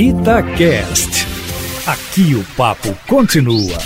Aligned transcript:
Itacast. 0.00 1.26
Aqui 1.84 2.36
o 2.36 2.44
papo 2.56 2.96
continua. 3.08 3.76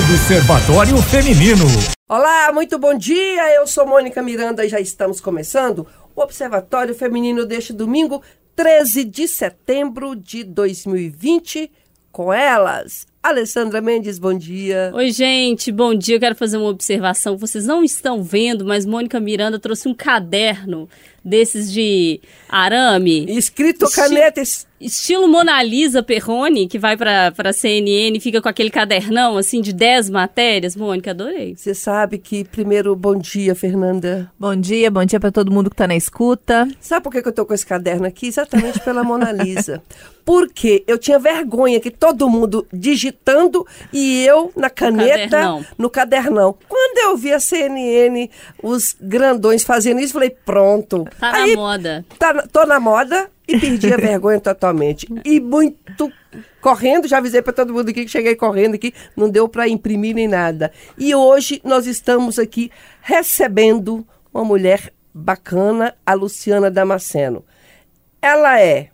Observatório 0.00 0.96
Feminino. 1.02 1.66
Olá, 2.08 2.52
muito 2.52 2.76
bom 2.76 2.92
dia. 2.92 3.54
Eu 3.54 3.64
sou 3.68 3.86
Mônica 3.86 4.20
Miranda 4.20 4.64
e 4.64 4.68
já 4.68 4.80
estamos 4.80 5.20
começando 5.20 5.86
o 6.12 6.20
Observatório 6.20 6.92
Feminino 6.92 7.46
deste 7.46 7.72
domingo, 7.72 8.20
13 8.56 9.04
de 9.04 9.28
setembro 9.28 10.16
de 10.16 10.42
2020, 10.42 11.70
com 12.10 12.32
elas. 12.32 13.06
Alessandra 13.22 13.80
Mendes, 13.80 14.18
bom 14.18 14.34
dia. 14.34 14.90
Oi, 14.92 15.12
gente, 15.12 15.70
bom 15.70 15.94
dia. 15.94 16.16
Eu 16.16 16.20
quero 16.20 16.34
fazer 16.34 16.56
uma 16.56 16.68
observação. 16.68 17.36
Vocês 17.36 17.64
não 17.64 17.84
estão 17.84 18.20
vendo, 18.20 18.64
mas 18.64 18.84
Mônica 18.84 19.20
Miranda 19.20 19.60
trouxe 19.60 19.86
um 19.86 19.94
caderno 19.94 20.88
desses 21.24 21.72
de 21.72 22.20
arame. 22.48 23.24
Escrito 23.28 23.84
Esti 23.84 23.96
caneta. 23.96 24.42
Estilo 24.80 25.28
Mona 25.28 25.62
Lisa 25.62 26.02
Perrone, 26.02 26.66
que 26.66 26.76
vai 26.76 26.96
para 26.96 27.32
a 27.36 27.52
CNN 27.52 28.16
e 28.16 28.20
fica 28.20 28.42
com 28.42 28.48
aquele 28.48 28.70
cadernão, 28.70 29.38
assim, 29.38 29.60
de 29.60 29.72
10 29.72 30.10
matérias. 30.10 30.74
Mônica, 30.74 31.12
adorei. 31.12 31.54
Você 31.56 31.72
sabe 31.72 32.18
que, 32.18 32.42
primeiro, 32.42 32.96
bom 32.96 33.16
dia, 33.16 33.54
Fernanda. 33.54 34.28
Bom 34.36 34.56
dia, 34.56 34.90
bom 34.90 35.04
dia 35.04 35.20
para 35.20 35.30
todo 35.30 35.52
mundo 35.52 35.70
que 35.70 35.74
está 35.74 35.86
na 35.86 35.94
escuta. 35.94 36.66
Sabe 36.80 37.04
por 37.04 37.12
que, 37.12 37.22
que 37.22 37.28
eu 37.28 37.32
tô 37.32 37.46
com 37.46 37.54
esse 37.54 37.64
caderno 37.64 38.06
aqui? 38.06 38.26
Exatamente 38.26 38.80
pela 38.80 39.04
Mona 39.04 39.30
Lisa. 39.30 39.80
Porque 40.24 40.84
eu 40.86 40.98
tinha 40.98 41.18
vergonha 41.18 41.80
que 41.80 41.90
todo 41.90 42.28
mundo 42.28 42.66
digitando 43.12 43.66
e 43.92 44.24
eu 44.24 44.52
na 44.56 44.70
caneta, 44.70 45.28
cadernão. 45.28 45.66
no 45.76 45.90
cadernão. 45.90 46.56
Quando 46.68 46.98
eu 46.98 47.16
vi 47.16 47.32
a 47.32 47.40
CNN, 47.40 48.28
os 48.62 48.96
grandões 49.00 49.62
fazendo 49.62 50.00
isso, 50.00 50.14
falei, 50.14 50.30
pronto. 50.30 51.06
Tá 51.20 51.34
Aí, 51.34 51.54
na 51.54 51.60
moda. 51.60 52.04
Tá, 52.18 52.46
tô 52.50 52.64
na 52.64 52.80
moda 52.80 53.30
e 53.46 53.58
perdi 53.58 53.92
a 53.92 53.96
vergonha 53.98 54.40
totalmente. 54.40 55.06
E 55.24 55.40
muito 55.40 56.12
correndo, 56.60 57.06
já 57.06 57.18
avisei 57.18 57.42
para 57.42 57.52
todo 57.52 57.72
mundo 57.72 57.90
aqui 57.90 58.04
que 58.04 58.10
cheguei 58.10 58.34
correndo 58.34 58.74
aqui, 58.74 58.94
não 59.16 59.28
deu 59.28 59.48
para 59.48 59.68
imprimir 59.68 60.14
nem 60.14 60.26
nada. 60.28 60.72
E 60.96 61.14
hoje 61.14 61.60
nós 61.64 61.86
estamos 61.86 62.38
aqui 62.38 62.70
recebendo 63.00 64.06
uma 64.32 64.44
mulher 64.44 64.92
bacana, 65.12 65.94
a 66.06 66.14
Luciana 66.14 66.70
Damasceno. 66.70 67.44
Ela 68.20 68.60
é 68.60 68.88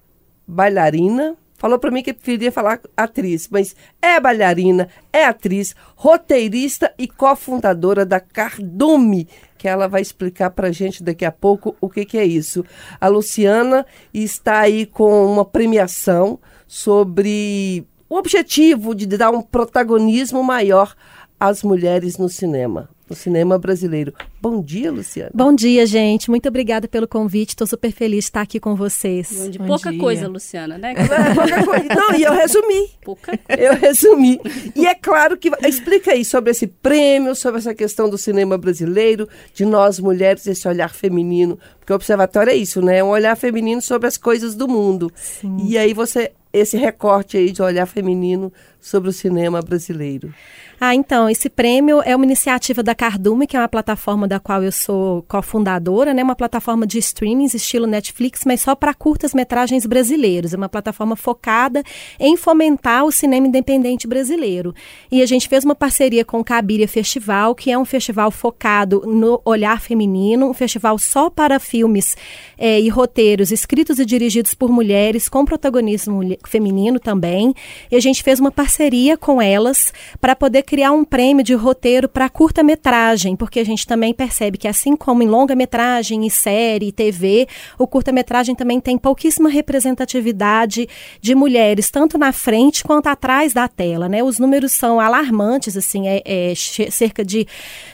bailarina, 0.47 1.37
falou 1.59 1.78
para 1.78 1.91
mim 1.91 2.03
que 2.03 2.14
preferia 2.14 2.51
falar 2.51 2.81
atriz, 2.97 3.48
mas 3.51 3.77
é 4.01 4.19
bailarina, 4.19 4.89
é 5.12 5.25
atriz, 5.25 5.75
roteirista 5.97 6.95
e 6.97 7.06
cofundadora 7.06 8.06
da 8.06 8.20
Cardume, 8.20 9.28
que 9.59 9.69
ela 9.69 9.89
vai 9.89 10.01
explicar 10.01 10.51
para 10.51 10.73
gente 10.73 11.03
daqui 11.03 11.25
a 11.25 11.33
pouco 11.33 11.77
o 11.81 11.91
que, 11.91 12.06
que 12.06 12.17
é 12.17 12.25
isso. 12.25 12.64
A 13.01 13.09
Luciana 13.09 13.84
está 14.14 14.61
aí 14.61 14.86
com 14.86 15.27
uma 15.27 15.45
premiação 15.45 16.39
sobre 16.67 17.84
o 18.09 18.17
objetivo 18.17 18.95
de 18.95 19.06
dar 19.06 19.31
um 19.31 19.42
protagonismo 19.42 20.42
maior 20.42 20.95
às 21.39 21.62
mulheres 21.62 22.17
no 22.17 22.29
cinema 22.29 22.89
no 23.09 23.17
cinema 23.17 23.59
brasileiro. 23.59 24.12
Bom 24.41 24.62
dia, 24.62 24.92
Luciana. 24.92 25.31
Bom 25.34 25.55
dia, 25.55 25.87
gente. 25.87 26.31
Muito 26.31 26.48
obrigada 26.48 26.87
pelo 26.87 27.09
convite. 27.09 27.51
Estou 27.51 27.67
super 27.67 27.91
feliz 27.92 28.25
de 28.25 28.28
estar 28.28 28.42
aqui 28.42 28.61
com 28.61 28.75
vocês. 28.75 29.31
Bom 29.33 29.51
dia. 29.51 29.67
pouca 29.67 29.91
dia. 29.91 30.01
coisa, 30.01 30.28
Luciana, 30.28 30.77
né? 30.78 30.95
É, 30.97 31.34
pouca 31.34 31.64
coisa. 31.64 31.95
Não, 31.95 32.14
e 32.14 32.23
eu 32.23 32.33
resumi. 32.33 32.91
Pouca 33.03 33.39
coisa. 33.39 33.62
Eu 33.62 33.75
resumi. 33.75 34.41
E 34.77 34.86
é 34.86 34.95
claro 34.95 35.36
que... 35.36 35.51
Explica 35.67 36.12
aí 36.12 36.25
sobre 36.25 36.51
esse 36.51 36.67
prêmio, 36.67 37.34
sobre 37.34 37.59
essa 37.59 37.75
questão 37.75 38.09
do 38.11 38.19
cinema 38.19 38.59
brasileiro, 38.59 39.29
de 39.55 39.64
nós 39.64 39.98
mulheres, 39.98 40.47
esse 40.47 40.69
olhar 40.69 40.92
feminino. 40.92 41.59
Porque 41.79 41.92
o 41.92 41.97
observatório 41.97 42.51
é 42.51 42.56
isso, 42.56 42.83
né? 42.83 42.98
É 42.98 43.05
um 43.05 43.09
olhar 43.09 43.36
feminino 43.36 43.81
sobre 43.81 44.06
as 44.06 44.17
coisas 44.17 44.55
do 44.55 44.69
mundo. 44.69 45.11
Sim. 45.14 45.56
E 45.67 45.79
aí 45.79 45.95
você... 45.95 46.33
Esse 46.51 46.79
recorte 46.79 47.36
aí 47.36 47.53
de 47.53 47.61
olhar 47.61 47.84
feminino 47.84 48.51
sobre 48.81 49.11
o 49.11 49.12
cinema 49.12 49.61
brasileiro. 49.61 50.33
Ah, 50.81 50.95
então, 50.95 51.29
esse 51.29 51.51
prêmio 51.51 52.01
é 52.05 52.14
uma 52.14 52.25
iniciativa 52.25 52.85
da 52.85 52.95
Cardume, 52.95 53.48
que 53.48 53.57
é 53.57 53.61
uma 53.61 53.69
plataforma 53.69 54.29
da 54.29 54.39
qual 54.39 54.63
eu 54.63 54.70
sou 54.70 55.23
cofundadora, 55.23 56.14
né? 56.14 56.23
Uma 56.23 56.36
plataforma 56.36 56.86
de 56.86 56.98
streamings 56.98 57.52
estilo 57.52 57.85
Netflix, 57.85 58.42
mas 58.45 58.61
só 58.61 58.77
para 58.77 58.95
curtas-metragens 58.95 59.85
brasileiros. 59.86 60.55
É 60.55 60.57
uma 60.57 60.69
plataforma 60.69 61.17
focada 61.17 61.83
em 62.20 62.36
fomentar 62.36 63.05
o 63.05 63.11
cinema 63.11 63.48
independente 63.48 64.07
brasileiro. 64.07 64.73
E 65.11 65.20
a 65.20 65.27
gente 65.27 65.48
fez 65.48 65.64
uma 65.64 65.75
parceria 65.75 66.25
com 66.25 66.39
o 66.39 66.45
Cabiria 66.45 66.86
Festival, 66.86 67.57
que 67.57 67.73
é 67.73 67.77
um 67.77 67.85
festival 67.85 68.31
focado 68.31 69.02
no 69.05 69.41
olhar 69.45 69.81
feminino, 69.81 70.48
um 70.48 70.55
festival 70.55 70.97
só 70.97 71.29
para 71.29 71.58
filmes 71.58 72.17
é, 72.57 72.81
e 72.81 72.89
roteiros 72.89 73.51
escritos 73.51 73.98
e 73.98 74.05
dirigidos 74.05 74.55
por 74.55 74.70
mulheres, 74.70 75.29
com 75.29 75.45
protagonismo 75.45 76.20
feminino 76.47 77.01
também. 77.01 77.52
E 77.91 77.97
a 77.97 78.01
gente 78.01 78.23
fez 78.23 78.39
uma 78.39 78.52
parceria 78.52 79.17
com 79.17 79.42
elas 79.42 79.92
para 80.20 80.36
poder 80.36 80.67
criar 80.68 80.92
um 80.92 81.02
prêmio 81.02 81.42
de 81.42 81.55
roteiro 81.55 82.11
para 82.11 82.29
curta-metragem, 82.29 83.34
porque 83.34 83.58
a 83.58 83.64
gente 83.64 83.86
também 83.86 84.12
percebe 84.12 84.58
que, 84.58 84.68
assim 84.68 84.95
como 84.95 85.23
em 85.23 85.27
longa-metragem, 85.27 86.27
e 86.27 86.30
série, 86.30 86.92
TV, 86.92 87.48
o 87.79 87.86
curta-metragem 87.86 88.55
também 88.55 88.78
tem 88.78 88.98
pouquíssima 88.98 89.48
representatividade 89.48 90.86
de 91.23 91.34
mulheres, 91.34 91.90
tanto 91.90 92.18
na 92.18 92.33
frente 92.33 92.84
quanto 92.84 93.07
atrás 93.07 93.55
da 93.55 93.67
tela. 93.67 94.11
Né? 94.11 94.23
Os 94.23 94.39
números 94.39 94.73
são 94.73 95.01
alarmantes, 95.01 95.74
assim, 95.74 96.07
é, 96.07 96.23
é 96.23 96.52
cerca 96.55 97.24
de 97.24 97.46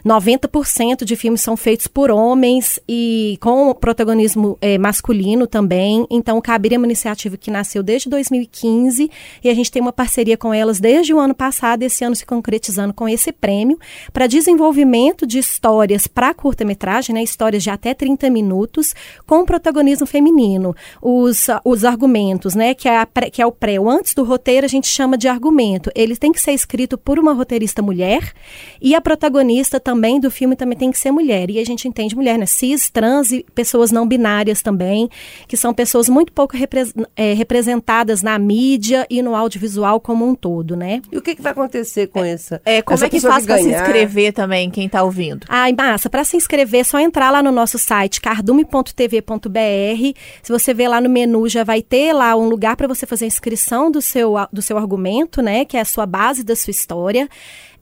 90% 0.04 1.04
de 1.04 1.14
filmes 1.14 1.42
são 1.42 1.56
feitos 1.56 1.86
por 1.86 2.10
homens 2.10 2.80
e 2.88 3.38
com 3.40 3.72
protagonismo 3.72 4.58
é, 4.60 4.78
masculino 4.78 5.46
também. 5.46 6.04
Então, 6.10 6.38
o 6.38 6.42
Cabir 6.42 6.72
é 6.72 6.76
uma 6.76 6.86
iniciativa 6.86 7.36
que 7.36 7.52
nasceu 7.52 7.84
desde 7.84 8.08
2015 8.08 9.08
e 9.44 9.48
a 9.48 9.54
gente 9.54 9.70
tem 9.70 9.80
uma 9.80 9.92
parceria 9.92 10.36
com 10.36 10.52
elas 10.52 10.80
desde 10.80 11.14
o 11.14 11.20
ano 11.20 11.36
passado. 11.36 11.84
Esse 11.84 12.04
ano 12.04 12.16
se 12.16 12.26
concretizou 12.26 12.63
concretizando 12.64 12.94
com 12.94 13.08
esse 13.08 13.30
prêmio 13.30 13.78
para 14.12 14.26
desenvolvimento 14.26 15.26
de 15.26 15.38
histórias 15.38 16.06
para 16.06 16.32
curta-metragem, 16.32 17.14
né, 17.14 17.22
histórias 17.22 17.62
de 17.62 17.70
até 17.70 17.92
30 17.92 18.30
minutos, 18.30 18.94
com 19.26 19.44
protagonismo 19.44 20.06
feminino. 20.06 20.74
Os, 21.02 21.48
os 21.64 21.84
argumentos, 21.84 22.54
né, 22.54 22.74
que 22.74 22.88
é, 22.88 22.98
a, 22.98 23.06
que 23.30 23.42
é 23.42 23.46
o 23.46 23.52
pré, 23.52 23.78
o 23.78 23.88
antes 23.88 24.14
do 24.14 24.24
roteiro, 24.24 24.64
a 24.64 24.68
gente 24.68 24.86
chama 24.86 25.18
de 25.18 25.28
argumento. 25.28 25.90
Ele 25.94 26.16
tem 26.16 26.32
que 26.32 26.40
ser 26.40 26.52
escrito 26.52 26.96
por 26.96 27.18
uma 27.18 27.32
roteirista 27.32 27.82
mulher 27.82 28.32
e 28.80 28.94
a 28.94 29.00
protagonista 29.00 29.78
também 29.78 30.18
do 30.18 30.30
filme 30.30 30.56
também 30.56 30.78
tem 30.78 30.90
que 30.90 30.98
ser 30.98 31.10
mulher. 31.10 31.50
E 31.50 31.58
a 31.58 31.64
gente 31.64 31.86
entende 31.86 32.16
mulher, 32.16 32.38
né, 32.38 32.46
cis, 32.46 32.88
trans 32.88 33.30
e 33.30 33.44
pessoas 33.54 33.90
não 33.90 34.06
binárias 34.06 34.62
também, 34.62 35.08
que 35.46 35.56
são 35.56 35.74
pessoas 35.74 36.08
muito 36.08 36.32
pouco 36.32 36.56
repre 36.56 36.80
é, 37.16 37.32
representadas 37.34 38.22
na 38.22 38.38
mídia 38.38 39.06
e 39.10 39.20
no 39.22 39.34
audiovisual 39.34 40.00
como 40.00 40.26
um 40.26 40.34
todo, 40.34 40.76
né? 40.76 41.02
E 41.10 41.18
o 41.18 41.22
que, 41.22 41.34
que 41.34 41.42
vai 41.42 41.52
acontecer 41.52 42.06
com 42.08 42.24
é, 42.24 42.36
essa 42.64 42.78
é, 42.78 42.82
como 42.82 42.94
Essa 42.94 43.06
é 43.06 43.08
que 43.08 43.20
faz 43.20 43.46
para 43.46 43.58
se 43.58 43.70
inscrever 43.70 44.32
também, 44.32 44.70
quem 44.70 44.86
está 44.86 45.02
ouvindo? 45.02 45.46
Ah, 45.48 45.66
massa. 45.76 46.10
Para 46.10 46.24
se 46.24 46.36
inscrever, 46.36 46.80
é 46.80 46.84
só 46.84 46.98
entrar 46.98 47.30
lá 47.30 47.42
no 47.42 47.52
nosso 47.52 47.78
site, 47.78 48.20
cardume.tv.br. 48.20 50.18
Se 50.42 50.52
você 50.52 50.74
ver 50.74 50.88
lá 50.88 51.00
no 51.00 51.08
menu, 51.08 51.48
já 51.48 51.64
vai 51.64 51.82
ter 51.82 52.12
lá 52.12 52.34
um 52.36 52.48
lugar 52.48 52.76
para 52.76 52.88
você 52.88 53.06
fazer 53.06 53.24
a 53.24 53.28
inscrição 53.28 53.90
do 53.90 54.00
seu, 54.00 54.34
do 54.52 54.62
seu 54.62 54.76
argumento, 54.78 55.42
né? 55.42 55.64
Que 55.64 55.76
é 55.76 55.80
a 55.80 55.84
sua 55.84 56.06
base 56.06 56.44
da 56.44 56.56
sua 56.56 56.70
história. 56.70 57.28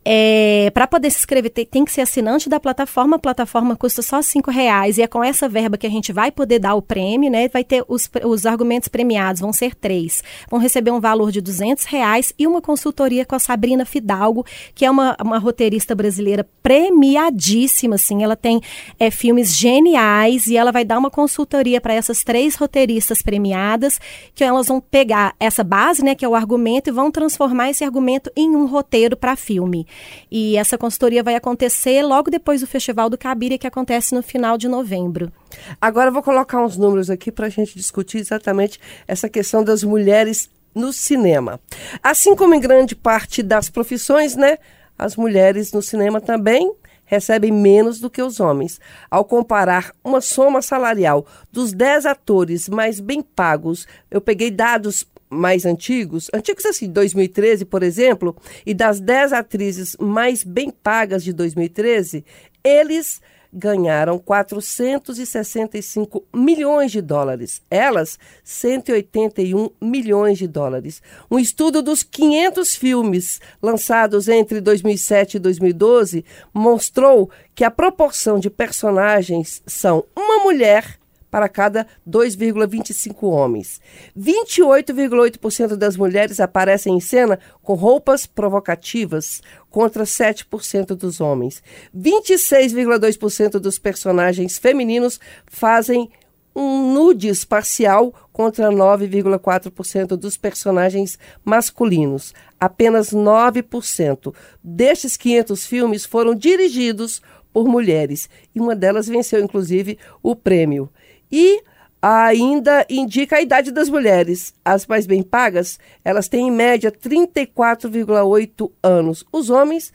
É, 0.04 0.70
para 0.74 0.86
poder 0.86 1.10
se 1.10 1.18
inscrever, 1.18 1.50
tem, 1.50 1.64
tem, 1.64 1.84
que 1.84 1.92
ser 1.92 2.00
assinante 2.00 2.48
da 2.48 2.58
plataforma. 2.58 3.16
A 3.16 3.18
plataforma 3.20 3.76
custa 3.76 4.02
só 4.02 4.20
cinco 4.20 4.50
reais 4.50 4.98
e 4.98 5.02
é 5.02 5.06
com 5.06 5.22
essa 5.22 5.48
verba 5.48 5.78
que 5.78 5.86
a 5.86 5.90
gente 5.90 6.12
vai 6.12 6.32
poder 6.32 6.58
dar 6.58 6.74
o 6.74 6.82
prêmio, 6.82 7.30
né? 7.30 7.48
Vai 7.48 7.62
ter 7.62 7.84
os, 7.86 8.10
os 8.24 8.44
argumentos 8.44 8.88
premiados, 8.88 9.40
vão 9.40 9.52
ser 9.52 9.74
três. 9.74 10.22
Vão 10.50 10.58
receber 10.58 10.90
um 10.90 11.00
valor 11.00 11.30
de 11.30 11.40
duzentos 11.40 11.84
reais 11.84 12.32
e 12.36 12.46
uma 12.46 12.60
consultoria 12.60 13.24
com 13.24 13.36
a 13.36 13.38
Sabrina 13.38 13.84
Fidalgo, 13.84 14.44
que 14.74 14.84
é 14.84 14.90
uma, 14.90 15.16
uma 15.22 15.38
roteirista 15.38 15.94
brasileira 15.94 16.48
premiadíssima, 16.62 17.94
assim. 17.94 18.24
Ela 18.24 18.34
tem 18.34 18.60
é, 18.98 19.08
filmes 19.10 19.56
geniais 19.56 20.48
e 20.48 20.56
ela 20.56 20.72
vai 20.72 20.84
dar 20.84 20.98
uma 20.98 21.10
consultoria 21.10 21.80
para 21.80 21.94
essas 21.94 22.24
três 22.24 22.56
roteiristas 22.56 23.22
premiadas, 23.22 24.00
que 24.34 24.42
elas 24.42 24.66
vão 24.66 24.80
pegar 24.80 25.34
essa 25.38 25.62
base, 25.62 26.04
né, 26.04 26.16
que 26.16 26.24
é 26.24 26.28
o 26.28 26.34
argumento, 26.34 26.88
e 26.88 26.92
vão 26.92 27.10
transformar 27.10 27.70
esse 27.70 27.84
argumento 27.84 28.30
em 28.34 28.56
um 28.56 28.66
roteiro 28.66 29.16
para 29.16 29.36
filme. 29.36 29.86
E 30.30 30.56
essa 30.56 30.78
consultoria 30.78 31.22
vai 31.22 31.34
acontecer 31.34 32.02
logo 32.02 32.30
depois 32.30 32.60
do 32.60 32.66
Festival 32.66 33.10
do 33.10 33.18
Cabiria, 33.18 33.58
que 33.58 33.66
acontece 33.66 34.14
no 34.14 34.22
final 34.22 34.56
de 34.56 34.68
novembro. 34.68 35.32
Agora 35.80 36.08
eu 36.08 36.12
vou 36.12 36.22
colocar 36.22 36.64
uns 36.64 36.76
números 36.76 37.10
aqui 37.10 37.30
para 37.30 37.46
a 37.46 37.50
gente 37.50 37.74
discutir 37.74 38.18
exatamente 38.18 38.80
essa 39.06 39.28
questão 39.28 39.62
das 39.62 39.82
mulheres 39.82 40.48
no 40.74 40.92
cinema. 40.92 41.60
Assim 42.02 42.34
como 42.34 42.54
em 42.54 42.60
grande 42.60 42.96
parte 42.96 43.42
das 43.42 43.68
profissões, 43.68 44.36
né? 44.36 44.58
As 44.98 45.16
mulheres 45.16 45.72
no 45.72 45.82
cinema 45.82 46.20
também 46.20 46.72
recebem 47.04 47.52
menos 47.52 48.00
do 48.00 48.08
que 48.08 48.22
os 48.22 48.40
homens. 48.40 48.80
Ao 49.10 49.22
comparar 49.22 49.92
uma 50.02 50.22
soma 50.22 50.62
salarial 50.62 51.26
dos 51.50 51.72
10 51.72 52.06
atores 52.06 52.68
mais 52.70 53.00
bem 53.00 53.20
pagos, 53.20 53.86
eu 54.10 54.20
peguei 54.20 54.50
dados 54.50 55.06
mais 55.32 55.64
antigos, 55.64 56.28
antigos 56.34 56.66
assim, 56.66 56.88
2013, 56.88 57.64
por 57.64 57.82
exemplo, 57.82 58.36
e 58.66 58.74
das 58.74 59.00
10 59.00 59.32
atrizes 59.32 59.96
mais 59.98 60.44
bem 60.44 60.70
pagas 60.70 61.24
de 61.24 61.32
2013, 61.32 62.22
eles 62.62 63.20
ganharam 63.52 64.18
465 64.18 66.24
milhões 66.34 66.90
de 66.90 67.02
dólares. 67.02 67.60
Elas, 67.70 68.18
181 68.42 69.68
milhões 69.80 70.38
de 70.38 70.48
dólares. 70.48 71.02
Um 71.30 71.38
estudo 71.38 71.82
dos 71.82 72.02
500 72.02 72.74
filmes 72.74 73.40
lançados 73.60 74.26
entre 74.28 74.58
2007 74.60 75.36
e 75.36 75.40
2012 75.40 76.24
mostrou 76.54 77.30
que 77.54 77.64
a 77.64 77.70
proporção 77.70 78.38
de 78.38 78.48
personagens 78.48 79.62
são 79.66 80.02
uma 80.16 80.44
mulher 80.44 81.01
para 81.32 81.48
cada 81.48 81.86
2,25 82.06 83.22
homens. 83.22 83.80
28,8% 84.16 85.76
das 85.76 85.96
mulheres 85.96 86.38
aparecem 86.40 86.94
em 86.94 87.00
cena 87.00 87.38
com 87.62 87.72
roupas 87.72 88.26
provocativas, 88.26 89.40
contra 89.70 90.04
7% 90.04 90.88
dos 90.88 91.22
homens. 91.22 91.62
26,2% 91.96 93.52
dos 93.52 93.78
personagens 93.78 94.58
femininos 94.58 95.18
fazem 95.46 96.10
um 96.54 96.92
nudes 96.92 97.46
parcial 97.46 98.12
contra 98.30 98.68
9,4% 98.70 100.08
dos 100.08 100.36
personagens 100.36 101.18
masculinos. 101.42 102.34
Apenas 102.60 103.08
9% 103.10 104.34
destes 104.62 105.16
500 105.16 105.64
filmes 105.64 106.04
foram 106.04 106.34
dirigidos 106.34 107.22
por 107.52 107.66
mulheres 107.66 108.28
e 108.54 108.60
uma 108.60 108.74
delas 108.74 109.06
venceu 109.06 109.40
inclusive 109.40 109.98
o 110.22 110.34
prêmio. 110.34 110.90
E 111.32 111.62
ainda 112.02 112.84
indica 112.90 113.36
a 113.36 113.40
idade 113.40 113.70
das 113.70 113.88
mulheres. 113.88 114.52
As 114.64 114.86
mais 114.86 115.06
bem 115.06 115.22
pagas, 115.22 115.78
elas 116.04 116.28
têm 116.28 116.48
em 116.48 116.50
média 116.50 116.90
34,8 116.90 118.70
anos. 118.82 119.24
Os 119.32 119.48
homens 119.48 119.92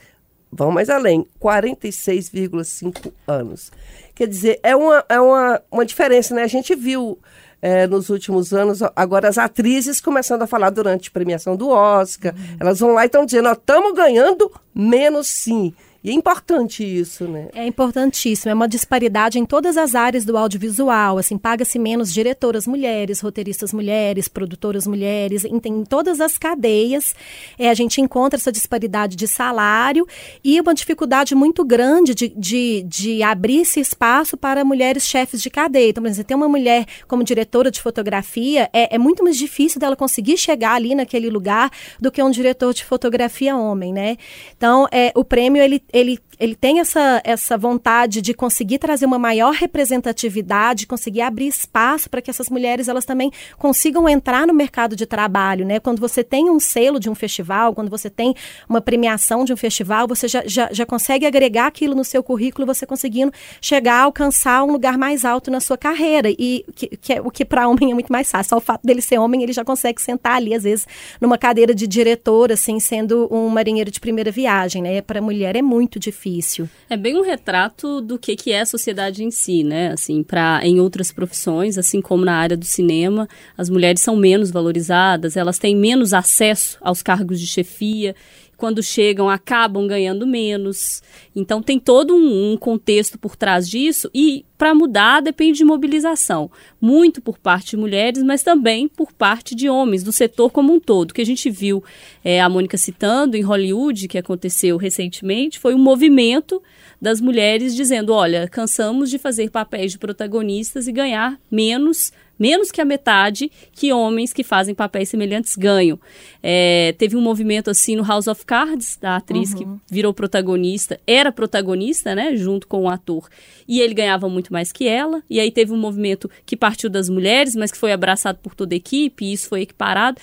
vão 0.52 0.72
mais 0.72 0.90
além, 0.90 1.28
46,5 1.42 3.12
anos. 3.28 3.72
Quer 4.16 4.28
dizer, 4.28 4.60
é 4.64 4.76
uma, 4.76 5.06
é 5.10 5.20
uma, 5.20 5.62
uma 5.70 5.86
diferença, 5.86 6.34
né? 6.34 6.44
A 6.44 6.48
gente 6.48 6.74
viu 6.74 7.20
é, 7.62 7.86
nos 7.86 8.10
últimos 8.10 8.54
anos, 8.54 8.80
agora 8.96 9.28
as 9.28 9.38
atrizes 9.38 10.00
começando 10.00 10.44
a 10.44 10.48
falar 10.48 10.70
durante 10.70 11.10
a 11.10 11.12
premiação 11.12 11.56
do 11.56 11.70
Oscar, 11.70 12.34
uhum. 12.34 12.58
elas 12.60 12.80
vão 12.80 12.94
lá 12.94 13.04
e 13.04 13.08
estão 13.08 13.26
dizendo, 13.26 13.52
estamos 13.52 13.94
ganhando 13.94 14.52
menos 14.74 15.28
sim. 15.28 15.74
E 16.04 16.10
é 16.10 16.14
importante 16.14 16.84
isso, 16.84 17.26
né? 17.26 17.50
É 17.54 17.66
importantíssimo. 17.66 18.52
É 18.52 18.54
uma 18.54 18.68
disparidade 18.68 19.40
em 19.40 19.46
todas 19.46 19.78
as 19.78 19.96
áreas 19.96 20.24
do 20.24 20.38
audiovisual. 20.38 21.18
Assim, 21.18 21.38
paga-se 21.38 21.80
menos 21.80 22.14
diretoras 22.14 22.68
mulheres, 22.68 23.20
roteiristas 23.20 23.74
mulheres, 23.74 24.28
produtoras 24.28 24.86
mulheres. 24.86 25.44
Em, 25.44 25.60
em 25.66 25.84
todas 25.84 26.22
as 26.22 26.38
cadeias, 26.38 27.16
é, 27.58 27.70
a 27.70 27.74
gente 27.74 28.00
encontra 28.00 28.38
essa 28.38 28.52
disparidade 28.52 29.16
de 29.16 29.28
salário 29.28 30.08
e 30.44 30.60
uma 30.62 30.74
dificuldade 30.74 31.36
muito 31.36 31.66
grande 31.66 32.14
de, 32.14 32.30
de, 32.30 32.84
de 32.84 33.24
abrir 33.24 33.62
esse 33.62 33.80
espaço 33.80 34.38
para 34.38 34.64
mulheres 34.64 35.04
chefes 35.04 35.42
de 35.42 35.50
cadeia. 35.50 35.90
Então, 35.90 36.04
por 36.04 36.10
exemplo, 36.10 36.28
ter 36.28 36.36
uma 36.36 36.50
mulher 36.50 36.86
como 37.08 37.24
diretora 37.24 37.72
de 37.72 37.82
fotografia 37.82 38.70
é, 38.72 38.96
é 38.96 38.98
muito 38.98 39.24
mais 39.24 39.38
difícil 39.38 39.80
dela 39.80 39.96
conseguir 39.96 40.38
chegar 40.38 40.74
ali 40.74 40.94
naquele 40.96 41.30
lugar 41.30 41.70
do 42.00 42.12
que 42.12 42.22
um 42.22 42.30
diretor 42.30 42.74
de 42.74 42.84
fotografia 42.84 43.56
homem, 43.56 43.92
né? 43.92 44.18
Então, 44.56 44.88
é, 44.92 45.12
o 45.16 45.24
prêmio, 45.24 45.62
ele 45.62 45.82
ele, 45.98 46.20
ele 46.40 46.56
tem 46.56 46.80
essa, 46.80 47.22
essa 47.24 47.58
vontade 47.58 48.22
de 48.22 48.34
conseguir 48.34 48.78
trazer 48.78 49.06
uma 49.06 49.18
maior 49.18 49.54
representatividade, 49.54 50.86
conseguir 50.86 51.22
abrir 51.22 51.48
espaço 51.48 52.10
para 52.10 52.22
que 52.22 52.30
essas 52.30 52.50
mulheres 52.50 52.88
elas 52.88 53.06
também 53.06 53.32
consigam 53.58 54.08
entrar 54.08 54.46
no 54.46 54.54
mercado 54.54 54.96
de 54.96 55.06
trabalho, 55.06 55.66
né? 55.66 55.80
Quando 55.80 56.00
você 56.00 56.24
tem 56.24 56.50
um 56.50 56.60
selo 56.60 57.00
de 57.00 57.10
um 57.10 57.16
festival, 57.16 57.74
quando 57.74 57.90
você 57.90 58.10
tem 58.10 58.36
uma 58.70 58.80
premiação 58.80 59.44
de 59.44 59.52
um 59.52 59.58
festival, 59.58 60.08
você 60.08 60.28
já, 60.28 60.44
já, 60.46 60.70
já 60.72 60.86
consegue 60.86 61.26
agregar 61.26 61.68
aquilo 61.68 61.96
no 61.96 62.04
seu 62.04 62.22
currículo, 62.22 62.68
você 62.68 62.86
conseguindo 62.86 63.32
chegar 63.60 63.96
a 63.96 64.04
alcançar 64.04 64.64
um 64.64 64.72
lugar 64.72 64.98
mais 64.98 65.26
alto 65.26 65.50
na 65.50 65.60
sua 65.60 65.78
carreira. 65.78 66.30
E 66.30 66.64
que, 66.76 66.88
que 66.98 67.14
é, 67.14 67.22
o 67.22 67.32
que 67.32 67.44
para 67.44 67.68
homem 67.68 67.92
é 67.92 67.94
muito 67.94 68.12
mais 68.12 68.30
fácil. 68.30 68.50
Só 68.50 68.58
o 68.58 68.62
fato 68.62 68.86
dele 68.86 69.02
ser 69.02 69.18
homem, 69.18 69.42
ele 69.42 69.54
já 69.54 69.66
consegue 69.66 70.02
sentar 70.02 70.36
ali, 70.36 70.54
às 70.54 70.64
vezes, 70.64 70.88
numa 71.20 71.38
cadeira 71.38 71.74
de 71.74 71.88
diretor, 71.88 72.52
assim, 72.52 72.80
sendo 72.80 73.28
um 73.32 73.50
marinheiro 73.50 73.90
de 73.90 74.00
primeira 74.00 74.30
viagem, 74.30 74.82
né? 74.84 75.02
Para 75.02 75.22
mulher 75.22 75.56
é 75.56 75.62
muito 75.62 75.77
muito 75.78 76.00
difícil. 76.00 76.68
É 76.90 76.98
bem 76.98 77.16
um 77.16 77.22
retrato 77.22 78.02
do 78.02 78.18
que, 78.18 78.36
que 78.36 78.52
é 78.52 78.62
a 78.62 78.66
sociedade 78.66 79.24
em 79.24 79.30
si, 79.30 79.64
né? 79.64 79.92
Assim, 79.92 80.24
para 80.24 80.60
em 80.64 80.80
outras 80.80 81.12
profissões, 81.12 81.78
assim 81.78 82.02
como 82.02 82.26
na 82.26 82.34
área 82.34 82.58
do 82.58 82.66
cinema, 82.66 83.30
as 83.56 83.70
mulheres 83.70 84.02
são 84.02 84.16
menos 84.16 84.50
valorizadas, 84.50 85.38
elas 85.38 85.60
têm 85.60 85.76
menos 85.76 86.14
acesso 86.14 86.80
aos 86.82 87.04
cargos 87.04 87.40
de 87.40 87.46
chefia 87.46 88.16
quando 88.58 88.82
chegam 88.82 89.30
acabam 89.30 89.88
ganhando 89.88 90.26
menos. 90.26 91.02
Então 91.36 91.62
tem 91.62 91.80
todo 91.80 92.16
um, 92.16 92.54
um 92.54 92.58
contexto 92.58 93.18
por 93.18 93.36
trás 93.36 93.70
disso 93.70 94.10
e 94.14 94.44
para 94.58 94.74
mudar 94.74 95.22
depende 95.22 95.60
de 95.60 95.64
mobilização, 95.64 96.50
muito 96.82 97.22
por 97.22 97.38
parte 97.38 97.72
de 97.72 97.78
mulheres, 97.78 98.24
mas 98.24 98.42
também 98.42 98.88
por 98.88 99.14
parte 99.14 99.54
de 99.54 99.70
homens 99.70 100.04
do 100.04 100.12
setor 100.12 100.52
como 100.52 100.74
um 100.74 100.80
todo. 100.80 101.12
O 101.12 101.14
que 101.14 101.22
a 101.22 101.26
gente 101.26 101.50
viu 101.50 101.84
é, 102.24 102.42
a 102.42 102.50
Mônica 102.50 102.76
citando 102.76 103.38
em 103.38 103.42
Hollywood, 103.42 104.08
que 104.08 104.18
aconteceu 104.18 104.76
recentemente, 104.78 105.60
foi 105.60 105.76
um 105.76 105.80
movimento 105.80 106.62
das 107.00 107.22
mulheres 107.22 107.76
dizendo: 107.76 108.12
olha, 108.12 108.48
cansamos 108.48 109.12
de 109.12 109.20
fazer 109.20 109.52
papéis 109.52 109.92
de 109.92 110.00
protagonistas 110.00 110.88
e 110.88 110.92
ganhar 110.92 111.40
menos 111.52 112.12
menos 112.40 112.72
que 112.72 112.82
a 112.82 112.86
metade 112.86 113.52
que 113.72 113.92
homens 113.92 114.34
que 114.34 114.44
fazem 114.44 114.76
papéis 114.76 115.10
semelhantes 115.10 115.56
ganham. 115.56 116.00
É, 116.42 116.94
teve 116.98 117.16
um 117.16 117.22
movimento 117.22 117.70
assim 117.70 117.96
no 117.96 118.04
House 118.04 118.28
of 118.28 118.46
Cards, 118.46 118.98
da 119.00 119.18
atriz 119.18 119.54
uhum. 119.54 119.58
que 119.58 119.94
virou 119.94 120.14
protagonista, 120.14 121.00
era 121.06 121.32
protagonista, 121.32 122.16
né, 122.16 122.36
junto 122.36 122.68
com 122.68 122.84
o 122.84 122.90
ator, 122.90 123.28
e 123.68 123.82
ele 123.82 123.94
ganhava 123.94 124.30
muito 124.30 124.52
mais 124.54 124.72
que 124.72 124.88
ela. 124.88 125.22
E 125.30 125.40
aí 125.40 125.52
teve 125.52 125.72
um 125.72 125.78
movimento 125.78 126.30
que 126.46 126.56
partiu 126.56 126.90
das 126.90 127.10
mulheres, 127.10 127.56
mas 127.56 127.72
que 127.72 127.78
foi 127.78 127.92
abraçado 127.92 128.40
por 128.42 128.56
toda 128.56 128.74
a 128.74 128.78
equipe, 128.78 129.26
e 129.26 129.34
isso 129.34 129.50
foi 129.50 129.62
equiparado. 129.62 130.20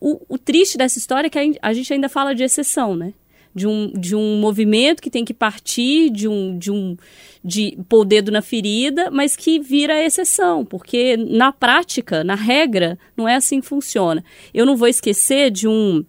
O, 0.00 0.20
o 0.28 0.38
triste 0.38 0.78
dessa 0.78 0.98
história 0.98 1.26
é 1.26 1.30
que 1.30 1.58
a 1.60 1.72
gente 1.72 1.92
ainda 1.92 2.08
fala 2.08 2.34
de 2.34 2.42
exceção, 2.42 2.94
né? 2.96 3.12
De 3.58 3.66
um, 3.66 3.92
de 3.92 4.14
um 4.14 4.38
movimento 4.38 5.02
que 5.02 5.10
tem 5.10 5.24
que 5.24 5.34
partir 5.34 6.10
de 6.10 6.28
um, 6.28 6.56
de 6.56 6.70
um 6.70 6.96
de 7.44 7.78
pôr 7.88 8.00
o 8.00 8.04
dedo 8.04 8.30
na 8.30 8.42
ferida, 8.42 9.10
mas 9.10 9.36
que 9.36 9.58
vira 9.58 10.04
exceção, 10.04 10.64
porque 10.64 11.16
na 11.16 11.52
prática, 11.52 12.22
na 12.22 12.34
regra, 12.34 12.98
não 13.16 13.28
é 13.28 13.36
assim 13.36 13.60
que 13.60 13.66
funciona. 13.66 14.24
Eu 14.52 14.64
não 14.64 14.76
vou 14.76 14.88
esquecer 14.88 15.50
de 15.50 15.66
um 15.66 16.04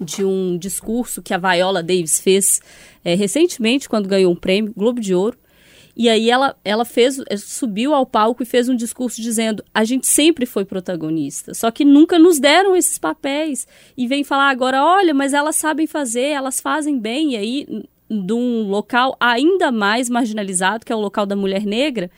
de 0.00 0.24
um 0.24 0.56
discurso 0.56 1.20
que 1.20 1.34
a 1.34 1.38
Viola 1.38 1.82
Davis 1.82 2.20
fez 2.20 2.60
é, 3.04 3.14
recentemente, 3.14 3.88
quando 3.88 4.08
ganhou 4.08 4.32
um 4.32 4.36
prêmio 4.36 4.72
Globo 4.76 5.00
de 5.00 5.12
Ouro, 5.12 5.36
e 5.98 6.08
aí 6.08 6.30
ela, 6.30 6.56
ela 6.64 6.84
fez, 6.84 7.18
eh, 7.28 7.36
subiu 7.36 7.92
ao 7.92 8.06
palco 8.06 8.40
e 8.40 8.46
fez 8.46 8.68
um 8.68 8.76
discurso 8.76 9.20
dizendo: 9.20 9.64
a 9.74 9.82
gente 9.82 10.06
sempre 10.06 10.46
foi 10.46 10.64
protagonista, 10.64 11.52
só 11.54 11.72
que 11.72 11.84
nunca 11.84 12.20
nos 12.20 12.38
deram 12.38 12.76
esses 12.76 12.98
papéis. 12.98 13.66
E 13.96 14.06
vem 14.06 14.22
falar 14.22 14.48
agora: 14.48 14.84
olha, 14.84 15.12
mas 15.12 15.34
elas 15.34 15.56
sabem 15.56 15.88
fazer, 15.88 16.28
elas 16.28 16.60
fazem 16.60 17.00
bem. 17.00 17.32
E 17.32 17.36
aí, 17.36 17.84
de 18.08 18.32
um 18.32 18.68
local 18.68 19.16
ainda 19.18 19.72
mais 19.72 20.08
marginalizado, 20.08 20.86
que 20.86 20.92
é 20.92 20.96
o 20.96 21.00
local 21.00 21.26
da 21.26 21.34
mulher 21.34 21.66
negra, 21.66 22.08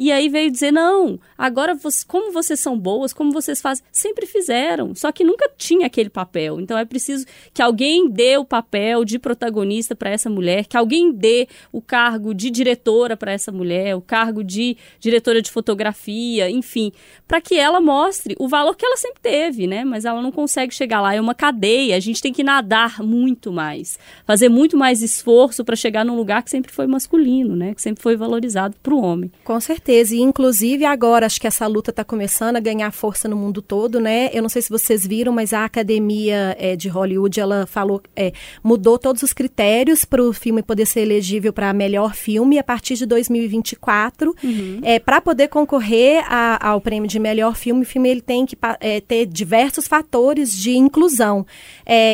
e 0.00 0.12
aí 0.12 0.28
veio 0.28 0.48
dizer: 0.48 0.70
não, 0.72 1.18
agora 1.36 1.74
você, 1.74 2.04
como 2.06 2.30
vocês 2.30 2.60
são 2.60 2.78
boas, 2.78 3.12
como 3.12 3.32
vocês 3.32 3.60
fazem, 3.60 3.84
sempre 3.90 4.26
fizeram, 4.26 4.94
só 4.94 5.10
que 5.10 5.24
nunca 5.24 5.50
tinha 5.56 5.88
aquele 5.88 6.08
papel. 6.08 6.60
Então 6.60 6.78
é 6.78 6.84
preciso 6.84 7.26
que 7.52 7.60
alguém 7.60 8.08
dê 8.08 8.38
o 8.38 8.44
papel 8.44 9.04
de 9.04 9.18
protagonista 9.18 9.96
para 9.96 10.10
essa 10.10 10.30
mulher, 10.30 10.66
que 10.66 10.76
alguém 10.76 11.10
dê 11.10 11.48
o 11.72 11.82
cargo 11.82 12.32
de 12.32 12.48
diretora 12.48 13.16
para 13.16 13.32
essa 13.32 13.50
mulher, 13.50 13.96
o 13.96 14.00
cargo 14.00 14.44
de 14.44 14.76
diretora 15.00 15.42
de 15.42 15.50
fotografia, 15.50 16.48
enfim, 16.48 16.92
para 17.26 17.40
que 17.40 17.58
ela 17.58 17.80
mostre 17.80 18.36
o 18.38 18.46
valor 18.46 18.76
que 18.76 18.86
ela 18.86 18.96
sempre 18.96 19.20
teve, 19.20 19.66
né? 19.66 19.84
Mas 19.84 20.04
ela 20.04 20.22
não 20.22 20.30
consegue 20.30 20.72
chegar 20.72 21.00
lá, 21.00 21.12
é 21.12 21.20
uma 21.20 21.34
cadeia, 21.34 21.96
a 21.96 22.00
gente 22.00 22.22
tem 22.22 22.32
que 22.32 22.44
nadar 22.44 23.02
muito 23.02 23.50
mais, 23.50 23.98
fazer 24.24 24.48
muito 24.48 24.76
mais 24.76 25.02
esforço 25.02 25.64
para 25.64 25.74
chegar 25.74 26.04
num 26.04 26.14
lugar 26.14 26.44
que 26.44 26.50
sempre 26.50 26.70
foi 26.70 26.86
masculino, 26.86 27.56
né? 27.56 27.74
Que 27.74 27.82
sempre 27.82 28.00
foi 28.00 28.14
valorizado 28.14 28.76
para 28.80 28.94
o 28.94 29.02
homem. 29.02 29.32
Com 29.42 29.58
certeza 29.58 29.87
certeza. 29.88 30.14
E, 30.14 30.20
inclusive, 30.20 30.84
agora 30.84 31.24
acho 31.24 31.40
que 31.40 31.46
essa 31.46 31.66
luta 31.66 31.90
está 31.90 32.04
começando 32.04 32.56
a 32.56 32.60
ganhar 32.60 32.90
força 32.90 33.26
no 33.26 33.36
mundo 33.36 33.62
todo, 33.62 33.98
né? 33.98 34.28
Eu 34.32 34.42
não 34.42 34.48
sei 34.48 34.60
se 34.60 34.68
vocês 34.68 35.06
viram, 35.06 35.32
mas 35.32 35.52
a 35.52 35.64
Academia 35.64 36.54
é, 36.58 36.76
de 36.76 36.88
Hollywood, 36.88 37.40
ela 37.40 37.66
falou, 37.66 38.02
é, 38.14 38.32
mudou 38.62 38.98
todos 38.98 39.22
os 39.22 39.32
critérios 39.32 40.04
para 40.04 40.22
o 40.22 40.32
filme 40.32 40.62
poder 40.62 40.86
ser 40.86 41.00
elegível 41.00 41.52
para 41.52 41.72
melhor 41.72 42.14
filme 42.14 42.58
a 42.58 42.62
partir 42.62 42.94
de 42.96 43.06
2024. 43.06 44.34
Uhum. 44.44 44.80
É, 44.82 44.98
para 44.98 45.20
poder 45.20 45.48
concorrer 45.48 46.22
a, 46.26 46.68
ao 46.68 46.80
prêmio 46.80 47.08
de 47.08 47.18
melhor 47.18 47.56
filme, 47.56 47.82
o 47.82 47.86
filme 47.86 48.08
ele 48.08 48.20
tem 48.20 48.44
que 48.44 48.56
é, 48.80 49.00
ter 49.00 49.26
diversos 49.26 49.88
fatores 49.88 50.52
de 50.52 50.76
inclusão. 50.76 51.46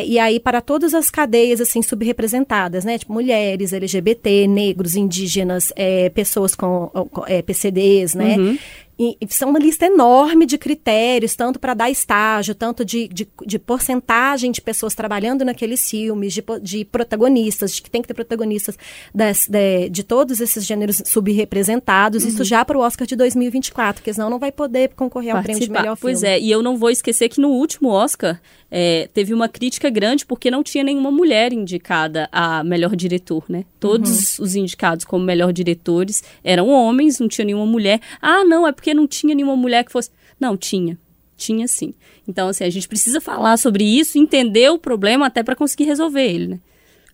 E 0.07 0.17
aí, 0.19 0.39
para 0.39 0.61
todas 0.61 0.93
as 0.93 1.09
cadeias, 1.09 1.59
assim, 1.59 1.81
subrepresentadas, 1.81 2.85
né? 2.85 2.97
Tipo, 2.97 3.11
mulheres, 3.11 3.73
LGBT, 3.73 4.47
negros, 4.47 4.95
indígenas, 4.95 5.73
pessoas 6.13 6.55
com, 6.55 6.87
com 7.11 7.25
é, 7.27 7.41
PCDs, 7.65 8.15
né? 8.15 8.37
Uhum. 8.37 8.57
E, 8.97 9.17
são 9.29 9.49
uma 9.49 9.59
lista 9.59 9.85
enorme 9.85 10.45
de 10.45 10.57
critérios, 10.57 11.35
tanto 11.35 11.59
para 11.59 11.73
dar 11.73 11.89
estágio, 11.89 12.55
tanto 12.55 12.85
de, 12.85 13.07
de, 13.09 13.27
de, 13.45 13.59
porcentagem 13.59 14.51
de 14.51 14.61
pessoas 14.61 14.95
trabalhando 14.95 15.43
naqueles 15.43 15.89
filmes, 15.89 16.33
de, 16.33 16.43
de 16.61 16.85
protagonistas, 16.85 17.73
de 17.73 17.81
que 17.81 17.89
tem 17.89 18.01
que 18.01 18.07
ter 18.07 18.13
protagonistas 18.13 18.77
das, 19.13 19.47
de, 19.47 19.89
de 19.89 20.03
todos 20.03 20.39
esses 20.39 20.65
gêneros 20.65 21.01
subrepresentados, 21.05 22.23
uhum. 22.23 22.29
isso 22.29 22.43
já 22.43 22.63
para 22.63 22.77
o 22.77 22.81
Oscar 22.81 23.05
de 23.05 23.15
2024, 23.15 24.01
porque 24.01 24.13
senão 24.13 24.29
não 24.29 24.39
vai 24.39 24.51
poder 24.51 24.89
concorrer 24.95 25.35
ao 25.35 25.43
prêmio 25.43 25.61
de 25.61 25.69
melhor 25.69 25.97
filme. 25.97 25.99
Pois 25.99 26.23
é, 26.23 26.39
e 26.39 26.49
eu 26.49 26.63
não 26.63 26.77
vou 26.77 26.89
esquecer 26.89 27.27
que 27.27 27.41
no 27.41 27.49
último 27.49 27.89
Oscar 27.89 28.39
é, 28.71 29.07
teve 29.13 29.33
uma 29.33 29.47
crítica 29.47 29.89
grande 29.89 30.25
porque 30.25 30.51
não 30.51 30.63
tinha 30.63 30.83
nenhuma 30.83 31.11
mulher 31.11 31.53
indicada 31.53 32.27
a 32.31 32.63
melhor 32.63 32.95
diretor, 32.95 33.45
né? 33.47 33.63
Todos 33.79 34.37
uhum. 34.37 34.45
os 34.45 34.55
indicados 34.55 35.05
como 35.05 35.23
melhor 35.23 35.53
diretores 35.53 36.23
eram 36.43 36.67
homens, 36.69 37.19
não 37.19 37.27
tinha 37.27 37.45
nenhuma 37.45 37.65
mulher. 37.65 38.01
Ah, 38.21 38.43
não, 38.43 38.67
é 38.67 38.71
porque 38.71 38.84
não 38.93 39.07
tinha 39.07 39.35
nenhuma 39.35 39.55
mulher 39.55 39.83
que 39.83 39.91
fosse. 39.91 40.09
Não, 40.39 40.55
tinha. 40.55 40.97
Tinha 41.37 41.67
sim. 41.67 41.93
Então, 42.27 42.47
assim, 42.47 42.63
a 42.63 42.69
gente 42.69 42.87
precisa 42.87 43.19
falar 43.19 43.57
sobre 43.57 43.83
isso, 43.83 44.17
entender 44.17 44.69
o 44.69 44.79
problema 44.79 45.27
até 45.27 45.43
para 45.43 45.55
conseguir 45.55 45.83
resolver 45.83 46.23
ele, 46.23 46.47
né? 46.47 46.59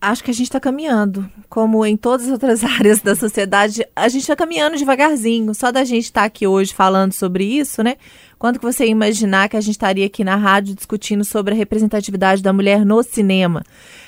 Acho 0.00 0.24
que 0.24 0.32
a 0.32 0.34
gente 0.34 0.48
está 0.48 0.58
caminhando, 0.58 1.30
como 1.48 1.86
em 1.86 1.96
todas 1.96 2.26
as 2.26 2.32
outras 2.32 2.64
áreas 2.66 3.00
da 3.00 3.14
sociedade, 3.14 3.86
a 3.94 4.08
gente 4.08 4.22
está 4.22 4.34
caminhando 4.34 4.76
devagarzinho. 4.76 5.54
Só 5.54 5.70
da 5.70 5.84
gente 5.84 6.06
estar 6.06 6.22
tá 6.22 6.26
aqui 6.26 6.44
hoje 6.44 6.74
falando 6.74 7.12
sobre 7.12 7.44
isso, 7.44 7.84
né? 7.84 7.96
Quando 8.36 8.58
que 8.58 8.64
você 8.64 8.84
imaginar 8.84 9.48
que 9.48 9.56
a 9.56 9.60
gente 9.60 9.74
estaria 9.74 10.04
aqui 10.04 10.24
na 10.24 10.34
rádio 10.34 10.74
discutindo 10.74 11.24
sobre 11.24 11.54
a 11.54 11.56
representatividade 11.56 12.42
da 12.42 12.52
mulher 12.52 12.84
no 12.84 13.00
cinema? 13.04 13.62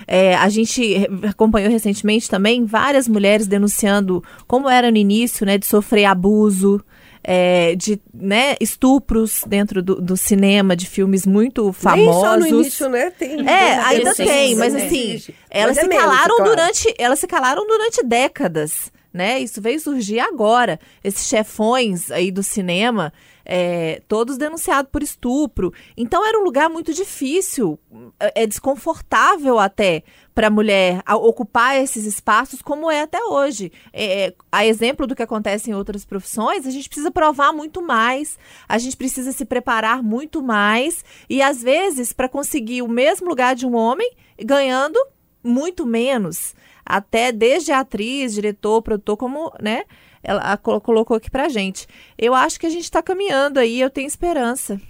É, 0.08 0.34
a 0.34 0.48
gente 0.48 1.08
acompanhou 1.28 1.70
recentemente 1.70 2.28
também 2.28 2.64
várias 2.64 3.06
mulheres 3.06 3.46
denunciando 3.46 4.24
como 4.48 4.68
era 4.68 4.90
no 4.90 4.96
início, 4.96 5.46
né, 5.46 5.56
de 5.56 5.66
sofrer 5.66 6.06
abuso, 6.06 6.84
é, 7.24 7.74
de 7.74 7.98
né, 8.12 8.54
estupros 8.60 9.42
dentro 9.46 9.82
do, 9.82 9.94
do, 9.96 10.16
cinema, 10.16 10.76
de 10.76 10.86
filmes 10.86 11.24
muito 11.24 11.72
famosos. 11.72 12.12
Nem 12.12 12.22
só 12.22 12.36
no 12.36 12.46
início, 12.46 12.88
né? 12.90 13.10
Tem, 13.10 13.48
é, 13.48 13.78
ainda 13.78 14.14
tem, 14.14 14.54
mas 14.56 14.74
né? 14.74 14.84
assim, 14.84 15.22
elas 15.50 15.76
mas 15.76 15.86
se 15.86 15.92
é 15.92 15.98
calaram 15.98 16.36
menos, 16.36 16.50
durante, 16.50 16.94
elas 16.98 17.18
se 17.18 17.26
calaram 17.26 17.66
durante 17.66 18.04
décadas, 18.04 18.92
né? 19.14 19.38
Isso 19.38 19.62
veio 19.62 19.78
surgir 19.78 20.18
agora. 20.18 20.80
Esses 21.02 21.28
chefões 21.28 22.10
aí 22.10 22.32
do 22.32 22.42
cinema 22.42 23.12
é, 23.44 24.00
todos 24.08 24.38
denunciados 24.38 24.90
por 24.90 25.02
estupro. 25.02 25.72
Então 25.96 26.26
era 26.26 26.38
um 26.38 26.42
lugar 26.42 26.68
muito 26.68 26.92
difícil, 26.92 27.78
é, 28.18 28.42
é 28.42 28.46
desconfortável 28.46 29.58
até 29.58 30.02
para 30.34 30.48
a 30.48 30.50
mulher 30.50 31.00
ocupar 31.08 31.76
esses 31.76 32.04
espaços, 32.06 32.60
como 32.60 32.90
é 32.90 33.02
até 33.02 33.22
hoje. 33.22 33.70
É, 33.92 34.26
é, 34.26 34.34
a 34.50 34.66
exemplo 34.66 35.06
do 35.06 35.14
que 35.14 35.22
acontece 35.22 35.70
em 35.70 35.74
outras 35.74 36.04
profissões, 36.04 36.66
a 36.66 36.70
gente 36.70 36.88
precisa 36.88 37.10
provar 37.10 37.52
muito 37.52 37.80
mais, 37.82 38.38
a 38.68 38.78
gente 38.78 38.96
precisa 38.96 39.30
se 39.30 39.44
preparar 39.44 40.02
muito 40.02 40.42
mais 40.42 41.04
e 41.28 41.40
às 41.42 41.62
vezes 41.62 42.12
para 42.12 42.28
conseguir 42.28 42.82
o 42.82 42.88
mesmo 42.88 43.28
lugar 43.28 43.54
de 43.54 43.66
um 43.66 43.76
homem 43.76 44.10
ganhando 44.42 44.98
muito 45.44 45.84
menos, 45.84 46.54
até 46.84 47.32
desde 47.32 47.72
atriz, 47.72 48.34
diretor, 48.34 48.82
produtor, 48.82 49.16
como, 49.16 49.52
né? 49.60 49.84
ela 50.24 50.56
colocou 50.56 51.16
aqui 51.16 51.30
pra 51.30 51.48
gente. 51.48 51.86
Eu 52.16 52.34
acho 52.34 52.58
que 52.58 52.66
a 52.66 52.70
gente 52.70 52.84
está 52.84 53.02
caminhando 53.02 53.60
aí, 53.60 53.80
eu 53.80 53.90
tenho 53.90 54.06
esperança. 54.06 54.80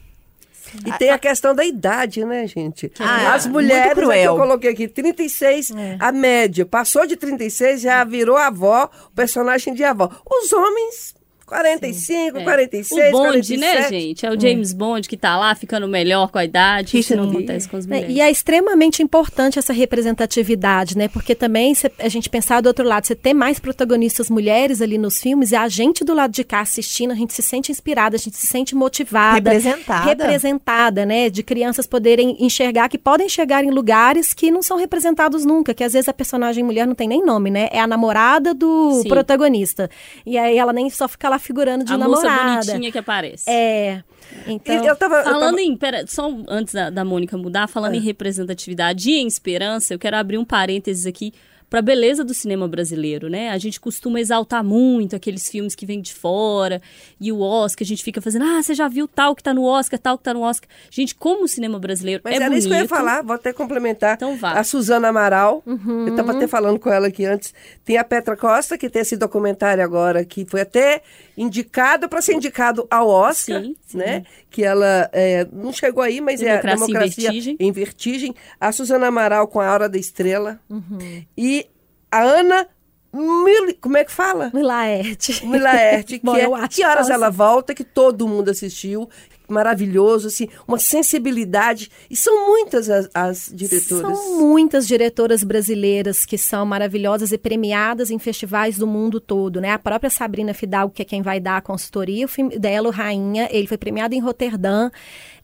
E 0.86 0.92
tem 0.92 1.10
a 1.10 1.18
questão 1.18 1.54
da 1.54 1.64
idade, 1.64 2.24
né, 2.24 2.46
gente? 2.46 2.90
Ah, 2.98 3.34
As 3.34 3.46
mulheres, 3.46 3.92
que 3.92 4.00
eu 4.00 4.36
coloquei 4.36 4.70
aqui, 4.70 4.88
36, 4.88 5.72
é. 5.72 5.96
a 6.00 6.10
média. 6.10 6.64
Passou 6.64 7.06
de 7.06 7.16
36, 7.16 7.82
já 7.82 8.02
virou 8.02 8.36
avó, 8.36 8.88
o 9.06 9.10
personagem 9.14 9.74
de 9.74 9.84
avó. 9.84 10.08
Os 10.24 10.52
homens 10.52 11.14
45, 11.44 12.38
Sim, 12.38 12.44
46, 12.44 13.00
é. 13.00 13.08
O 13.08 13.12
Bond, 13.12 13.26
47. 13.28 13.60
né, 13.60 13.88
gente? 13.88 14.26
É 14.26 14.30
o 14.30 14.40
James 14.40 14.72
é. 14.72 14.74
Bond 14.74 15.08
que 15.08 15.16
tá 15.16 15.36
lá 15.36 15.54
ficando 15.54 15.86
melhor 15.86 16.30
com 16.30 16.38
a 16.38 16.44
idade. 16.44 16.98
Isso 16.98 17.14
não 17.14 17.28
acontece 17.28 17.68
com 17.68 17.76
as 17.76 17.86
mulheres. 17.86 18.08
É, 18.08 18.12
e 18.12 18.20
é 18.20 18.30
extremamente 18.30 19.02
importante 19.02 19.58
essa 19.58 19.72
representatividade, 19.72 20.96
né? 20.96 21.08
Porque 21.08 21.34
também 21.34 21.74
se 21.74 21.90
a 21.98 22.08
gente 22.08 22.30
pensar 22.30 22.60
do 22.60 22.66
outro 22.66 22.84
lado, 22.86 23.06
você 23.06 23.14
ter 23.14 23.34
mais 23.34 23.58
protagonistas 23.58 24.30
mulheres 24.30 24.80
ali 24.80 24.96
nos 24.96 25.20
filmes 25.20 25.52
e 25.52 25.56
a 25.56 25.68
gente 25.68 26.04
do 26.04 26.14
lado 26.14 26.32
de 26.32 26.44
cá 26.44 26.60
assistindo, 26.60 27.12
a 27.12 27.14
gente 27.14 27.34
se 27.34 27.42
sente 27.42 27.70
inspirada, 27.70 28.16
a 28.16 28.18
gente 28.18 28.36
se 28.36 28.46
sente 28.46 28.74
motivada. 28.74 29.50
Representada. 29.50 30.04
Representada, 30.04 31.06
né? 31.06 31.28
De 31.28 31.42
crianças 31.42 31.86
poderem 31.86 32.36
enxergar, 32.40 32.88
que 32.88 32.98
podem 32.98 33.28
chegar 33.28 33.64
em 33.64 33.70
lugares 33.70 34.32
que 34.32 34.50
não 34.50 34.62
são 34.62 34.78
representados 34.78 35.44
nunca, 35.44 35.74
que 35.74 35.84
às 35.84 35.92
vezes 35.92 36.08
a 36.08 36.12
personagem 36.12 36.64
mulher 36.64 36.86
não 36.86 36.94
tem 36.94 37.08
nem 37.08 37.24
nome, 37.24 37.50
né? 37.50 37.68
É 37.70 37.80
a 37.80 37.86
namorada 37.86 38.54
do 38.54 39.02
Sim. 39.02 39.08
protagonista. 39.08 39.90
E 40.24 40.38
aí 40.38 40.56
ela 40.56 40.72
nem 40.72 40.88
só 40.88 41.06
fica 41.06 41.28
lá 41.28 41.33
figurando 41.38 41.84
de 41.84 41.92
a 41.92 41.98
namorada. 41.98 42.28
A 42.28 42.56
moça 42.56 42.70
bonitinha 42.70 42.92
que 42.92 42.98
aparece. 42.98 43.50
É. 43.50 44.02
Então, 44.46 44.84
eu 44.84 44.96
tava, 44.96 45.22
falando 45.22 45.42
eu 45.42 45.50
tava... 45.50 45.60
em, 45.60 45.76
pera, 45.76 46.04
só 46.06 46.30
antes 46.48 46.74
da, 46.74 46.90
da 46.90 47.04
Mônica 47.04 47.36
mudar, 47.36 47.68
falando 47.68 47.94
é. 47.94 47.98
em 47.98 48.00
representatividade 48.00 49.10
e 49.10 49.14
em 49.14 49.26
esperança, 49.26 49.94
eu 49.94 49.98
quero 49.98 50.16
abrir 50.16 50.38
um 50.38 50.44
parênteses 50.44 51.06
aqui 51.06 51.32
para 51.74 51.80
a 51.80 51.82
beleza 51.82 52.22
do 52.22 52.32
cinema 52.32 52.68
brasileiro, 52.68 53.28
né? 53.28 53.50
A 53.50 53.58
gente 53.58 53.80
costuma 53.80 54.20
exaltar 54.20 54.62
muito 54.62 55.16
aqueles 55.16 55.50
filmes 55.50 55.74
que 55.74 55.84
vêm 55.84 56.00
de 56.00 56.14
fora 56.14 56.80
e 57.20 57.32
o 57.32 57.40
Oscar, 57.40 57.84
a 57.84 57.88
gente 57.88 58.04
fica 58.04 58.20
fazendo, 58.20 58.44
ah, 58.44 58.62
você 58.62 58.74
já 58.74 58.86
viu 58.86 59.08
tal 59.08 59.34
que 59.34 59.42
tá 59.42 59.52
no 59.52 59.64
Oscar, 59.64 59.98
tal 59.98 60.16
que 60.16 60.22
tá 60.22 60.32
no 60.32 60.42
Oscar. 60.42 60.68
Gente, 60.88 61.16
como 61.16 61.46
o 61.46 61.48
cinema 61.48 61.76
brasileiro 61.80 62.22
Mas 62.22 62.34
é 62.34 62.36
era 62.36 62.44
bonito. 62.44 62.58
isso 62.60 62.68
que 62.68 62.74
eu 62.74 62.78
ia 62.78 62.86
falar, 62.86 63.24
vou 63.24 63.34
até 63.34 63.52
complementar. 63.52 64.14
Então 64.14 64.36
vá. 64.36 64.52
A 64.52 64.62
Suzana 64.62 65.08
Amaral, 65.08 65.64
uhum. 65.66 66.06
eu 66.06 66.10
estava 66.10 66.30
até 66.30 66.46
falando 66.46 66.78
com 66.78 66.88
ela 66.88 67.08
aqui 67.08 67.24
antes. 67.24 67.52
Tem 67.84 67.98
a 67.98 68.04
Petra 68.04 68.36
Costa, 68.36 68.78
que 68.78 68.88
tem 68.88 69.02
esse 69.02 69.16
documentário 69.16 69.82
agora, 69.82 70.24
que 70.24 70.44
foi 70.44 70.60
até 70.60 71.02
indicado 71.36 72.08
para 72.08 72.22
ser 72.22 72.34
indicado 72.34 72.86
ao 72.88 73.08
Oscar, 73.08 73.60
sim, 73.60 73.74
sim. 73.98 74.04
né? 74.04 74.24
Que 74.50 74.64
ela 74.64 75.08
é, 75.12 75.46
não 75.52 75.72
chegou 75.72 76.02
aí, 76.02 76.20
mas 76.20 76.40
democracia 76.40 76.70
é 76.70 76.72
a 76.72 76.74
democracia 76.74 77.28
em 77.28 77.32
vertigem. 77.32 77.56
em 77.58 77.72
vertigem. 77.72 78.34
A 78.60 78.72
Suzana 78.72 79.06
Amaral 79.06 79.48
com 79.48 79.60
a 79.60 79.72
Hora 79.72 79.88
da 79.88 79.98
Estrela. 79.98 80.60
Uhum. 80.68 81.24
E 81.36 81.66
a 82.10 82.22
Ana 82.22 82.68
Mil, 83.14 83.76
como 83.80 83.96
é 83.96 84.04
que 84.04 84.10
fala? 84.10 84.50
Milaerte. 84.52 85.46
Milaerte, 85.46 86.18
que, 86.18 86.26
Bom, 86.26 86.36
é, 86.36 86.68
que 86.68 86.84
horas 86.84 87.08
ela 87.08 87.30
volta, 87.30 87.72
que 87.72 87.84
todo 87.84 88.26
mundo 88.26 88.50
assistiu, 88.50 89.08
maravilhoso, 89.48 90.28
assim, 90.28 90.48
uma 90.66 90.78
sensibilidade. 90.78 91.90
E 92.10 92.16
são 92.16 92.46
muitas 92.46 92.88
as, 92.88 93.08
as, 93.14 93.50
diretoras. 93.52 94.18
São 94.18 94.38
muitas 94.38 94.86
diretoras 94.86 95.44
brasileiras 95.44 96.24
que 96.24 96.38
são 96.38 96.64
maravilhosas 96.64 97.32
e 97.32 97.38
premiadas 97.38 98.10
em 98.10 98.18
festivais 98.18 98.78
do 98.78 98.86
mundo 98.86 99.20
todo, 99.20 99.60
né? 99.60 99.70
A 99.70 99.78
própria 99.78 100.10
Sabrina 100.10 100.54
Fidalgo, 100.54 100.94
que 100.94 101.02
é 101.02 101.04
quem 101.04 101.22
vai 101.22 101.40
dar 101.40 101.58
a 101.58 101.62
consultoria, 101.62 102.24
o 102.24 102.28
filme 102.28 102.58
dela, 102.58 102.88
o 102.88 102.92
Rainha, 102.92 103.48
ele 103.50 103.66
foi 103.66 103.78
premiado 103.78 104.14
em 104.14 104.20
Roterdã. 104.20 104.90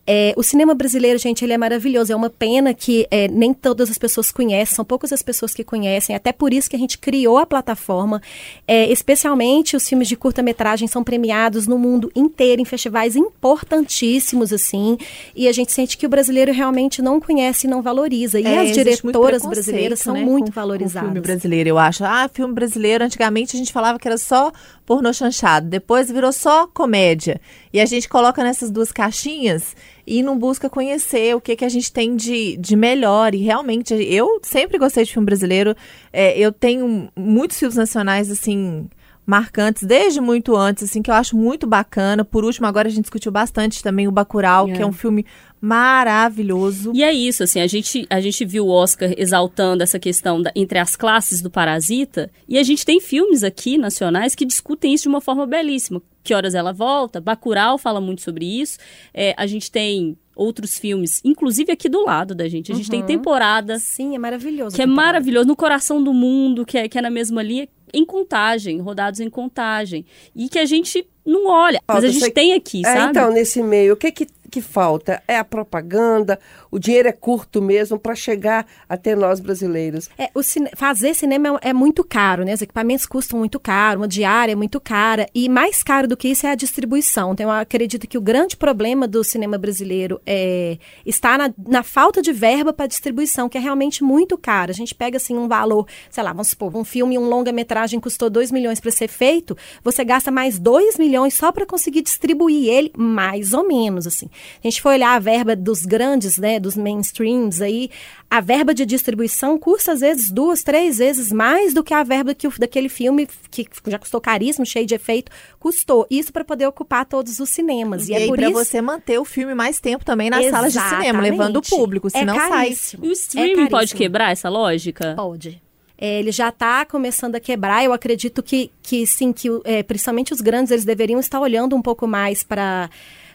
É, 0.06 0.34
o 0.36 0.42
cinema 0.42 0.74
brasileiro, 0.74 1.18
gente, 1.18 1.44
ele 1.44 1.52
é 1.52 1.58
maravilhoso. 1.58 2.12
É 2.12 2.16
uma 2.16 2.30
pena 2.30 2.74
que 2.74 3.06
é, 3.10 3.28
nem 3.28 3.52
todas 3.52 3.90
as 3.90 3.98
pessoas 3.98 4.32
conhecem, 4.32 4.74
são 4.74 4.84
poucas 4.84 5.12
as 5.12 5.22
pessoas 5.22 5.54
que 5.54 5.62
conhecem. 5.62 6.16
Até 6.16 6.32
por 6.32 6.52
isso 6.52 6.68
que 6.68 6.76
a 6.76 6.78
gente 6.78 6.98
criou 6.98 7.38
a 7.38 7.46
plataforma. 7.46 8.20
É, 8.66 8.90
especialmente 8.90 9.76
os 9.76 9.88
filmes 9.88 10.08
de 10.08 10.16
curta-metragem 10.16 10.88
são 10.88 11.04
premiados 11.04 11.66
no 11.66 11.78
mundo 11.78 12.10
inteiro, 12.14 12.60
em 12.60 12.64
festivais 12.64 13.14
importantíssimos, 13.14 14.52
assim. 14.52 14.98
E 15.34 15.46
a 15.46 15.52
gente 15.52 15.70
sente 15.72 15.96
que 15.96 16.06
o 16.06 16.08
brasileiro 16.08 16.52
realmente 16.52 17.00
não 17.00 17.20
conhece 17.20 17.66
e 17.66 17.70
não 17.70 17.82
valoriza. 17.82 18.40
E 18.40 18.46
é, 18.46 18.60
as 18.60 18.72
diretoras 18.72 19.42
brasileiras 19.42 20.00
são 20.00 20.14
né, 20.14 20.24
muito 20.24 20.46
com, 20.46 20.52
valorizadas. 20.52 21.08
Com 21.08 21.14
filme 21.14 21.20
brasileiro, 21.20 21.68
eu 21.68 21.78
acho. 21.78 22.04
Ah, 22.04 22.28
filme 22.32 22.54
brasileiro, 22.54 23.04
antigamente 23.04 23.54
a 23.54 23.58
gente 23.58 23.72
falava 23.72 23.98
que 23.98 24.08
era 24.08 24.18
só 24.18 24.50
pornô 24.84 25.12
chanchado. 25.12 25.68
Depois 25.68 26.10
virou 26.10 26.32
só 26.32 26.66
comédia. 26.66 27.40
E 27.72 27.80
a 27.80 27.86
gente 27.86 28.08
coloca 28.08 28.42
nessas 28.42 28.70
duas 28.70 28.90
caixinhas 28.90 29.76
e 30.10 30.24
não 30.24 30.36
busca 30.36 30.68
conhecer 30.68 31.36
o 31.36 31.40
que, 31.40 31.54
que 31.54 31.64
a 31.64 31.68
gente 31.68 31.92
tem 31.92 32.16
de, 32.16 32.56
de 32.56 32.74
melhor. 32.74 33.32
E 33.32 33.38
realmente, 33.38 33.94
eu 33.94 34.40
sempre 34.42 34.76
gostei 34.76 35.04
de 35.04 35.12
filme 35.12 35.24
brasileiro. 35.24 35.76
É, 36.12 36.36
eu 36.36 36.50
tenho 36.50 37.08
muitos 37.16 37.56
filmes 37.56 37.76
nacionais, 37.76 38.28
assim, 38.28 38.88
marcantes 39.24 39.84
desde 39.84 40.20
muito 40.20 40.56
antes, 40.56 40.82
assim, 40.82 41.00
que 41.00 41.12
eu 41.12 41.14
acho 41.14 41.36
muito 41.36 41.64
bacana. 41.64 42.24
Por 42.24 42.44
último, 42.44 42.66
agora 42.66 42.88
a 42.88 42.90
gente 42.90 43.02
discutiu 43.02 43.30
bastante 43.30 43.84
também 43.84 44.08
o 44.08 44.10
Bacurau, 44.10 44.68
é. 44.68 44.72
que 44.72 44.82
é 44.82 44.86
um 44.86 44.92
filme 44.92 45.24
maravilhoso. 45.60 46.90
E 46.92 47.04
é 47.04 47.12
isso, 47.12 47.44
assim, 47.44 47.60
a 47.60 47.68
gente, 47.68 48.04
a 48.10 48.20
gente 48.20 48.44
viu 48.44 48.66
o 48.66 48.70
Oscar 48.70 49.14
exaltando 49.16 49.84
essa 49.84 50.00
questão 50.00 50.42
da, 50.42 50.50
entre 50.56 50.80
as 50.80 50.96
classes 50.96 51.40
do 51.40 51.48
Parasita, 51.48 52.28
e 52.48 52.58
a 52.58 52.64
gente 52.64 52.84
tem 52.84 53.00
filmes 53.00 53.44
aqui 53.44 53.78
nacionais 53.78 54.34
que 54.34 54.44
discutem 54.44 54.92
isso 54.92 55.04
de 55.04 55.08
uma 55.08 55.20
forma 55.20 55.46
belíssima. 55.46 56.02
Que 56.22 56.34
Horas 56.34 56.54
Ela 56.54 56.72
Volta, 56.72 57.20
Bacurau 57.20 57.78
fala 57.78 58.00
muito 58.00 58.22
sobre 58.22 58.44
isso, 58.44 58.78
é, 59.12 59.34
a 59.36 59.46
gente 59.46 59.70
tem 59.70 60.16
outros 60.36 60.78
filmes, 60.78 61.20
inclusive 61.22 61.70
aqui 61.70 61.88
do 61.88 62.02
lado 62.02 62.34
da 62.34 62.48
gente. 62.48 62.72
A 62.72 62.74
gente 62.74 62.86
uhum. 62.86 62.90
tem 62.90 63.02
temporada. 63.02 63.78
Sim, 63.78 64.14
é 64.14 64.18
maravilhoso. 64.18 64.74
Que 64.74 64.82
é 64.82 64.86
maravilhoso, 64.86 65.46
no 65.46 65.54
coração 65.54 66.02
do 66.02 66.14
mundo, 66.14 66.64
que 66.64 66.78
é, 66.78 66.88
que 66.88 66.98
é 66.98 67.02
na 67.02 67.10
mesma 67.10 67.42
linha, 67.42 67.68
em 67.92 68.04
contagem, 68.06 68.80
rodados 68.80 69.20
em 69.20 69.28
contagem. 69.28 70.06
E 70.34 70.48
que 70.48 70.58
a 70.58 70.64
gente 70.64 71.06
não 71.26 71.46
olha, 71.46 71.80
mas 71.86 72.04
a 72.04 72.08
gente 72.08 72.30
tem 72.30 72.54
aqui, 72.54 72.80
é, 72.80 72.94
sabe? 72.94 73.10
Então, 73.10 73.30
nesse 73.30 73.62
meio, 73.62 73.92
o 73.94 73.96
que 73.96 74.10
que 74.10 74.26
que 74.50 74.60
falta? 74.60 75.22
É 75.28 75.38
a 75.38 75.44
propaganda? 75.44 76.38
O 76.70 76.78
dinheiro 76.78 77.08
é 77.08 77.12
curto 77.12 77.60
mesmo 77.60 77.98
para 77.98 78.14
chegar 78.14 78.66
até 78.88 79.16
nós 79.16 79.40
brasileiros? 79.40 80.08
É, 80.16 80.30
cine 80.42 80.70
fazer 80.76 81.14
cinema 81.14 81.58
é, 81.62 81.70
é, 81.70 81.72
muito 81.72 82.04
caro, 82.04 82.44
né? 82.44 82.54
Os 82.54 82.62
equipamentos 82.62 83.06
custam 83.06 83.38
muito 83.38 83.58
caro, 83.58 84.00
uma 84.00 84.08
diária 84.08 84.52
é 84.52 84.56
muito 84.56 84.80
cara. 84.80 85.26
E 85.34 85.48
mais 85.48 85.82
caro 85.82 86.06
do 86.06 86.16
que 86.16 86.28
isso 86.28 86.46
é 86.46 86.50
a 86.50 86.54
distribuição. 86.54 87.32
Então, 87.32 87.46
eu 87.46 87.52
acredito 87.52 88.06
que 88.06 88.18
o 88.18 88.20
grande 88.20 88.56
problema 88.56 89.08
do 89.08 89.24
cinema 89.24 89.58
brasileiro 89.58 90.20
é, 90.24 90.78
está 91.04 91.36
na, 91.36 91.52
na 91.68 91.82
falta 91.82 92.22
de 92.22 92.32
verba 92.32 92.72
para 92.72 92.86
distribuição, 92.86 93.48
que 93.48 93.58
é 93.58 93.60
realmente 93.60 94.04
muito 94.04 94.38
caro. 94.38 94.70
A 94.70 94.74
gente 94.74 94.94
pega 94.94 95.16
assim 95.16 95.36
um 95.36 95.48
valor, 95.48 95.86
sei 96.10 96.22
lá, 96.22 96.30
vamos 96.32 96.48
supor, 96.48 96.74
um 96.76 96.84
filme, 96.84 97.18
um 97.18 97.28
longa-metragem 97.28 97.98
custou 97.98 98.30
2 98.30 98.52
milhões 98.52 98.80
para 98.80 98.90
ser 98.90 99.08
feito, 99.08 99.56
você 99.82 100.04
gasta 100.04 100.30
mais 100.30 100.58
2 100.58 100.98
milhões 100.98 101.34
só 101.34 101.50
para 101.50 101.66
conseguir 101.66 102.02
distribuir 102.02 102.68
ele, 102.68 102.92
mais 102.96 103.52
ou 103.52 103.66
menos, 103.66 104.06
assim. 104.06 104.28
A 104.62 104.66
gente 104.66 104.80
foi 104.80 104.94
olhar 104.94 105.14
a 105.14 105.18
verba 105.18 105.56
dos 105.56 105.84
grandes, 105.84 106.38
né, 106.38 106.59
dos 106.60 106.76
mainstreams 106.76 107.60
aí, 107.60 107.90
a 108.30 108.40
verba 108.40 108.72
de 108.72 108.86
distribuição 108.86 109.58
custa 109.58 109.92
às 109.92 110.00
vezes 110.00 110.30
duas, 110.30 110.62
três 110.62 110.98
vezes 110.98 111.32
mais 111.32 111.74
do 111.74 111.82
que 111.82 111.92
a 111.92 112.02
verba 112.02 112.34
que 112.34 112.46
o, 112.46 112.52
daquele 112.58 112.88
filme 112.88 113.28
que 113.50 113.66
já 113.86 113.98
custou 113.98 114.20
caríssimo, 114.20 114.64
cheio 114.64 114.86
de 114.86 114.94
efeito, 114.94 115.32
custou. 115.58 116.06
Isso 116.10 116.32
para 116.32 116.44
poder 116.44 116.66
ocupar 116.66 117.04
todos 117.04 117.40
os 117.40 117.48
cinemas. 117.48 118.08
E, 118.08 118.12
e 118.12 118.14
é 118.14 118.26
por 118.26 118.38
isso 118.38 118.52
você 118.52 118.80
manter 118.80 119.18
o 119.18 119.24
filme 119.24 119.54
mais 119.54 119.80
tempo 119.80 120.04
também 120.04 120.30
nas 120.30 120.44
Exatamente. 120.44 120.72
salas 120.74 120.90
de 120.90 120.96
cinema, 120.96 121.20
levando 121.22 121.56
o 121.56 121.62
público, 121.62 122.08
é 122.08 122.10
senão 122.10 122.34
é 122.34 122.48
sai. 122.48 122.76
O 123.00 123.10
streaming 123.10 123.64
é 123.64 123.68
pode 123.68 123.94
quebrar 123.94 124.30
essa 124.30 124.48
lógica? 124.48 125.14
Pode. 125.16 125.60
É, 126.00 126.18
ele 126.18 126.32
já 126.32 126.48
está 126.48 126.86
começando 126.86 127.34
a 127.34 127.40
quebrar. 127.40 127.84
Eu 127.84 127.92
acredito 127.92 128.42
que, 128.42 128.70
que 128.82 129.06
sim, 129.06 129.34
que 129.34 129.48
é, 129.64 129.82
principalmente 129.82 130.32
os 130.32 130.40
grandes, 130.40 130.70
eles 130.70 130.84
deveriam 130.84 131.20
estar 131.20 131.38
olhando 131.38 131.76
um 131.76 131.82
pouco 131.82 132.06
mais 132.06 132.42
para 132.42 132.88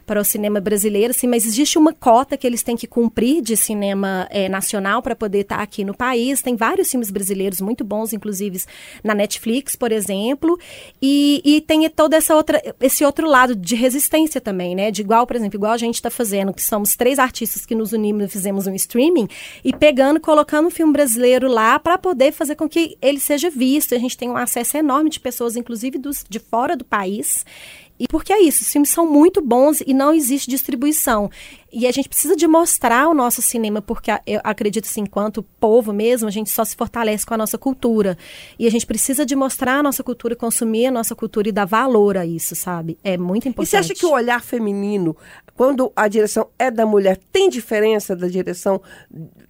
para 0.05 0.21
o 0.21 0.23
cinema 0.23 0.61
brasileiro, 0.61 1.13
sim, 1.13 1.27
mas 1.27 1.45
existe 1.45 1.77
uma 1.77 1.93
cota 1.93 2.37
que 2.37 2.45
eles 2.45 2.61
têm 2.61 2.77
que 2.77 2.85
cumprir 2.85 3.41
de 3.41 3.57
cinema 3.57 4.27
é, 4.29 4.47
nacional 4.47 5.01
para 5.01 5.15
poder 5.15 5.39
estar 5.39 5.57
tá 5.57 5.63
aqui 5.63 5.83
no 5.83 5.95
país. 5.95 6.41
Tem 6.41 6.55
vários 6.55 6.91
filmes 6.91 7.09
brasileiros 7.09 7.59
muito 7.59 7.83
bons, 7.83 8.13
inclusive 8.13 8.61
na 9.03 9.15
Netflix, 9.15 9.75
por 9.75 9.91
exemplo, 9.91 10.59
e, 11.01 11.41
e 11.43 11.61
tem 11.61 11.89
todo 11.89 12.13
essa 12.13 12.35
outra, 12.35 12.61
esse 12.79 13.03
outro 13.03 13.27
lado 13.27 13.55
de 13.55 13.75
resistência 13.75 14.39
também, 14.39 14.75
né? 14.75 14.91
De 14.91 15.01
igual, 15.01 15.25
por 15.25 15.35
exemplo, 15.35 15.57
igual 15.57 15.73
a 15.73 15.77
gente 15.77 15.95
está 15.95 16.09
fazendo, 16.09 16.53
que 16.53 16.63
somos 16.63 16.95
três 16.95 17.17
artistas 17.17 17.65
que 17.65 17.73
nos 17.73 17.91
unimos 17.91 18.25
e 18.25 18.27
fizemos 18.27 18.67
um 18.67 18.75
streaming, 18.75 19.27
e 19.63 19.73
pegando, 19.73 20.19
colocando 20.19 20.67
um 20.67 20.71
filme 20.71 20.93
brasileiro 20.93 21.47
lá 21.47 21.79
para 21.79 21.97
poder 21.97 22.31
fazer 22.31 22.55
com 22.55 22.69
que 22.69 22.97
ele 23.01 23.19
seja 23.19 23.49
visto. 23.49 23.95
A 23.95 23.99
gente 23.99 24.17
tem 24.17 24.29
um 24.29 24.37
acesso 24.37 24.77
enorme 24.77 25.09
de 25.09 25.19
pessoas, 25.19 25.55
inclusive 25.55 25.97
dos, 25.97 26.23
de 26.29 26.39
fora 26.39 26.75
do 26.75 26.85
país. 26.85 27.43
E 27.97 28.07
porque 28.07 28.33
é 28.33 28.41
isso, 28.41 28.63
os 28.63 28.71
filmes 28.71 28.89
são 28.89 29.09
muito 29.09 29.41
bons 29.41 29.81
e 29.85 29.93
não 29.93 30.13
existe 30.13 30.49
distribuição. 30.49 31.29
E 31.71 31.85
a 31.87 31.91
gente 31.91 32.07
precisa 32.07 32.35
de 32.35 32.47
mostrar 32.47 33.07
o 33.07 33.13
nosso 33.13 33.41
cinema, 33.41 33.81
porque 33.81 34.09
eu 34.25 34.39
acredito 34.43 34.85
assim, 34.85 35.01
enquanto 35.01 35.43
povo 35.59 35.91
mesmo, 35.91 36.27
a 36.27 36.31
gente 36.31 36.49
só 36.49 36.63
se 36.63 36.75
fortalece 36.75 37.25
com 37.25 37.33
a 37.33 37.37
nossa 37.37 37.57
cultura. 37.57 38.17
E 38.57 38.65
a 38.65 38.71
gente 38.71 38.85
precisa 38.85 39.25
de 39.25 39.35
mostrar 39.35 39.79
a 39.79 39.83
nossa 39.83 40.01
cultura, 40.01 40.35
consumir 40.35 40.85
a 40.87 40.91
nossa 40.91 41.13
cultura 41.13 41.49
e 41.49 41.51
dar 41.51 41.65
valor 41.65 42.17
a 42.17 42.25
isso, 42.25 42.55
sabe? 42.55 42.97
É 43.03 43.17
muito 43.17 43.49
importante. 43.49 43.67
E 43.67 43.69
você 43.69 43.77
acha 43.77 43.93
que 43.93 44.05
o 44.05 44.11
olhar 44.11 44.41
feminino, 44.41 45.17
quando 45.55 45.91
a 45.95 46.07
direção 46.07 46.47
é 46.59 46.69
da 46.69 46.85
mulher, 46.85 47.17
tem 47.31 47.49
diferença 47.49 48.15
da 48.15 48.27
direção 48.27 48.81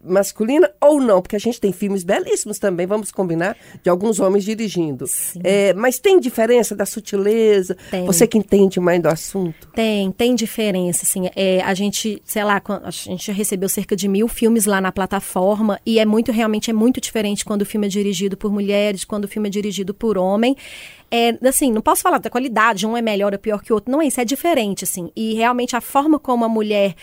masculina 0.04 0.72
ou 0.80 1.02
não? 1.02 1.22
Porque 1.22 1.36
a 1.36 1.40
gente 1.40 1.60
tem 1.60 1.72
filmes 1.72 2.04
belíssimos 2.04 2.60
também, 2.60 2.86
vamos 2.86 3.12
combinar, 3.12 3.58
de 3.82 3.90
alguns 3.90 4.20
homens 4.20 4.44
dirigindo. 4.44 5.06
É, 5.44 5.74
mas 5.74 6.00
tem 6.00 6.20
diferença 6.20 6.76
da 6.76 6.86
sutileza? 6.86 7.76
Tem. 7.90 8.06
Você 8.06 8.28
que 8.28 8.38
entende 8.38 8.80
mais 8.80 9.02
do 9.02 9.08
assunto? 9.08 9.68
Tem, 9.74 10.12
tem 10.12 10.36
diferença, 10.36 11.04
assim. 11.04 11.30
É, 11.36 11.62
a 11.62 11.74
gente 11.74 12.22
sei 12.24 12.44
lá, 12.44 12.62
a 12.84 12.92
gente 12.92 13.32
recebeu 13.32 13.70
cerca 13.70 13.96
de 13.96 14.08
mil 14.08 14.28
filmes 14.28 14.66
lá 14.66 14.80
na 14.80 14.92
plataforma 14.92 15.80
e 15.86 16.00
é 16.00 16.06
muito, 16.06 16.32
realmente 16.32 16.70
é 16.70 16.74
muito 16.74 17.02
diferente 17.02 17.46
quando 17.46 17.62
o 17.62 17.66
filme 17.66 17.88
é 17.88 17.90
dirigido 17.90 18.38
por 18.38 18.52
mulheres, 18.52 19.04
quando 19.04 19.26
o 19.26 19.28
filme 19.28 19.48
é 19.48 19.52
dirigido 19.52 19.94
por 19.94 20.18
homem. 20.18 20.56
É, 21.12 21.38
assim, 21.48 21.72
não 21.72 21.82
posso 21.82 22.02
falar 22.02 22.18
da 22.18 22.30
qualidade, 22.30 22.86
um 22.86 22.98
é 22.98 23.02
melhor 23.02 23.34
ou 23.34 23.40
pior 23.40 23.62
que 23.62 23.72
o 23.72 23.76
outro, 23.76 23.92
não 23.92 24.02
é 24.02 24.08
isso, 24.08 24.20
é 24.20 24.26
diferente, 24.26 24.84
assim. 24.84 25.12
E 25.16 25.34
realmente 25.36 25.76
a 25.76 25.82
forma 25.82 26.20
como 26.20 26.44
a 26.44 26.50
mulher 26.50 26.96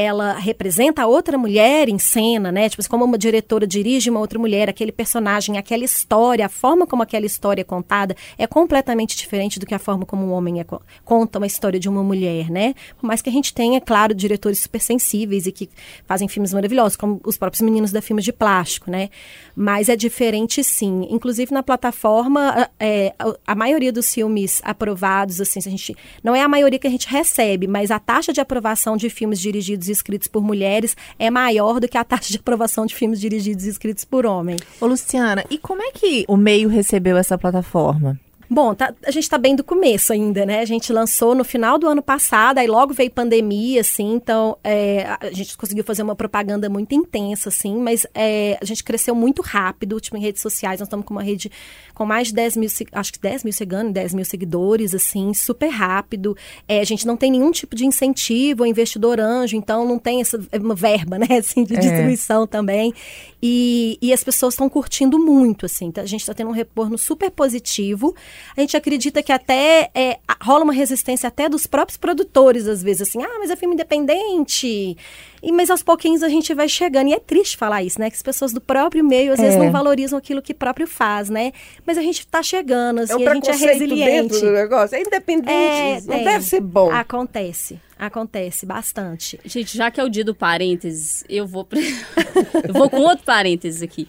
ela 0.00 0.32
representa 0.34 1.06
outra 1.06 1.36
mulher 1.36 1.88
em 1.88 1.98
cena, 1.98 2.50
né? 2.50 2.68
Tipo, 2.68 2.88
como 2.88 3.04
uma 3.04 3.18
diretora 3.18 3.66
dirige 3.66 4.10
uma 4.10 4.20
outra 4.20 4.38
mulher, 4.38 4.68
aquele 4.68 4.92
personagem, 4.92 5.58
aquela 5.58 5.84
história, 5.84 6.46
a 6.46 6.48
forma 6.48 6.86
como 6.86 7.02
aquela 7.02 7.26
história 7.26 7.60
é 7.60 7.64
contada 7.64 8.16
é 8.38 8.46
completamente 8.46 9.16
diferente 9.16 9.58
do 9.58 9.66
que 9.66 9.74
a 9.74 9.78
forma 9.78 10.06
como 10.06 10.26
um 10.26 10.32
homem 10.32 10.60
é, 10.60 10.66
conta 11.04 11.38
uma 11.38 11.46
história 11.46 11.78
de 11.78 11.88
uma 11.88 12.02
mulher, 12.02 12.50
né? 12.50 12.74
Por 12.98 13.06
mais 13.06 13.20
que 13.20 13.28
a 13.28 13.32
gente 13.32 13.52
tenha, 13.52 13.80
claro, 13.80 14.14
diretores 14.14 14.60
super 14.60 14.80
sensíveis 14.80 15.46
e 15.46 15.52
que 15.52 15.68
fazem 16.06 16.28
filmes 16.28 16.52
maravilhosos, 16.52 16.96
como 16.96 17.20
os 17.24 17.36
próprios 17.36 17.60
meninos 17.60 17.92
da 17.92 18.00
Filmes 18.00 18.24
de 18.24 18.32
Plástico, 18.32 18.90
né? 18.90 19.10
Mas 19.54 19.88
é 19.88 19.96
diferente 19.96 20.64
sim. 20.64 21.06
Inclusive 21.10 21.52
na 21.52 21.62
plataforma, 21.62 22.68
é, 22.78 23.14
a, 23.18 23.52
a 23.52 23.54
maioria 23.54 23.92
dos 23.92 24.12
filmes 24.12 24.60
aprovados, 24.64 25.40
assim, 25.40 25.58
a 25.58 25.70
gente, 25.70 25.94
não 26.24 26.34
é 26.34 26.42
a 26.42 26.48
maioria 26.48 26.78
que 26.78 26.86
a 26.86 26.90
gente 26.90 27.06
recebe, 27.06 27.66
mas 27.66 27.90
a 27.90 27.98
taxa 27.98 28.32
de 28.32 28.40
aprovação 28.40 28.96
de 28.96 29.10
filmes 29.10 29.38
dirigidos 29.40 29.88
escritos 29.90 30.28
por 30.28 30.42
mulheres 30.42 30.96
é 31.18 31.30
maior 31.30 31.80
do 31.80 31.88
que 31.88 31.98
a 31.98 32.04
taxa 32.04 32.30
de 32.30 32.38
aprovação 32.38 32.86
de 32.86 32.94
filmes 32.94 33.20
dirigidos 33.20 33.64
e 33.64 33.68
escritos 33.68 34.04
por 34.04 34.26
homem. 34.26 34.56
Ô, 34.80 34.86
Luciana, 34.86 35.44
e 35.50 35.58
como 35.58 35.82
é 35.82 35.92
que 35.92 36.24
o 36.28 36.36
meio 36.36 36.68
recebeu 36.68 37.16
essa 37.16 37.36
plataforma? 37.36 38.18
Bom, 38.52 38.74
tá, 38.74 38.92
a 39.06 39.12
gente 39.12 39.22
está 39.22 39.38
bem 39.38 39.54
do 39.54 39.62
começo 39.62 40.12
ainda, 40.12 40.44
né? 40.44 40.58
A 40.58 40.64
gente 40.64 40.92
lançou 40.92 41.36
no 41.36 41.44
final 41.44 41.78
do 41.78 41.86
ano 41.86 42.02
passado, 42.02 42.58
aí 42.58 42.66
logo 42.66 42.92
veio 42.92 43.08
pandemia, 43.08 43.80
assim, 43.80 44.14
então 44.14 44.58
é, 44.64 45.06
a 45.20 45.30
gente 45.30 45.56
conseguiu 45.56 45.84
fazer 45.84 46.02
uma 46.02 46.16
propaganda 46.16 46.68
muito 46.68 46.92
intensa, 46.92 47.48
assim, 47.48 47.76
mas 47.76 48.04
é, 48.12 48.58
a 48.60 48.64
gente 48.64 48.82
cresceu 48.82 49.14
muito 49.14 49.40
rápido, 49.40 50.00
tipo, 50.00 50.16
em 50.16 50.20
redes 50.20 50.42
sociais, 50.42 50.80
nós 50.80 50.88
estamos 50.88 51.06
com 51.06 51.14
uma 51.14 51.22
rede 51.22 51.48
com 51.94 52.04
mais 52.04 52.28
de 52.28 52.34
10 52.34 52.56
mil, 52.56 52.68
acho 52.90 53.12
que 53.12 53.20
10 53.20 53.44
mil 53.44 53.52
seguidores, 53.52 53.92
10 53.92 54.14
mil 54.14 54.24
seguidores, 54.24 54.94
assim, 54.96 55.32
super 55.32 55.68
rápido. 55.68 56.36
É, 56.66 56.80
a 56.80 56.84
gente 56.84 57.06
não 57.06 57.16
tem 57.16 57.30
nenhum 57.30 57.52
tipo 57.52 57.76
de 57.76 57.86
incentivo, 57.86 58.66
investidor 58.66 59.20
anjo, 59.20 59.54
então 59.54 59.86
não 59.86 59.98
tem 59.98 60.20
essa 60.22 60.40
uma 60.60 60.74
verba, 60.74 61.20
né, 61.20 61.38
assim, 61.38 61.62
de 61.62 61.76
é. 61.76 61.78
distribuição 61.78 62.48
também. 62.48 62.92
E, 63.40 63.96
e 64.02 64.12
as 64.12 64.24
pessoas 64.24 64.54
estão 64.54 64.68
curtindo 64.68 65.20
muito, 65.20 65.66
assim, 65.66 65.92
tá? 65.92 66.02
a 66.02 66.06
gente 66.06 66.22
está 66.22 66.34
tendo 66.34 66.48
um 66.48 66.54
retorno 66.54 66.98
super 66.98 67.30
positivo. 67.30 68.12
A 68.56 68.60
gente 68.60 68.76
acredita 68.76 69.22
que 69.22 69.32
até 69.32 69.90
é, 69.94 70.18
rola 70.42 70.64
uma 70.64 70.72
resistência 70.72 71.28
até 71.28 71.48
dos 71.48 71.66
próprios 71.66 71.96
produtores, 71.96 72.66
às 72.66 72.82
vezes, 72.82 73.02
assim, 73.02 73.22
ah, 73.22 73.38
mas 73.38 73.50
é 73.50 73.56
filme 73.56 73.74
independente. 73.74 74.96
E, 75.42 75.52
mas 75.52 75.70
aos 75.70 75.82
pouquinhos 75.82 76.22
a 76.22 76.28
gente 76.28 76.52
vai 76.54 76.68
chegando. 76.68 77.08
E 77.08 77.14
é 77.14 77.18
triste 77.18 77.56
falar 77.56 77.82
isso, 77.82 77.98
né? 78.00 78.10
Que 78.10 78.16
as 78.16 78.22
pessoas 78.22 78.52
do 78.52 78.60
próprio 78.60 79.04
meio 79.04 79.32
às 79.32 79.38
é. 79.38 79.42
vezes 79.42 79.58
não 79.58 79.70
valorizam 79.70 80.18
aquilo 80.18 80.42
que 80.42 80.52
próprio 80.52 80.86
faz, 80.86 81.30
né? 81.30 81.52
Mas 81.86 81.96
a 81.96 82.02
gente 82.02 82.20
está 82.20 82.42
chegando, 82.42 83.00
assim, 83.00 83.12
é 83.12 83.16
um 83.16 83.30
a 83.30 83.34
gente 83.34 83.50
é 83.50 83.54
resiliente. 83.54 84.28
Dentro 84.28 84.40
do 84.40 84.52
negócio. 84.52 84.96
É 84.96 85.00
independente. 85.00 85.50
É, 85.50 86.00
não 86.04 86.14
é. 86.14 86.24
deve 86.24 86.44
ser 86.44 86.60
bom. 86.60 86.90
Acontece. 86.90 87.80
Acontece 87.98 88.64
bastante. 88.64 89.38
Gente, 89.44 89.76
já 89.76 89.90
que 89.90 90.00
é 90.00 90.04
o 90.04 90.08
dia 90.08 90.24
do 90.24 90.34
parênteses, 90.34 91.24
eu 91.28 91.46
vou, 91.46 91.66
eu 92.66 92.72
vou 92.72 92.88
com 92.88 93.00
outro 93.00 93.24
parênteses 93.24 93.82
aqui. 93.82 94.08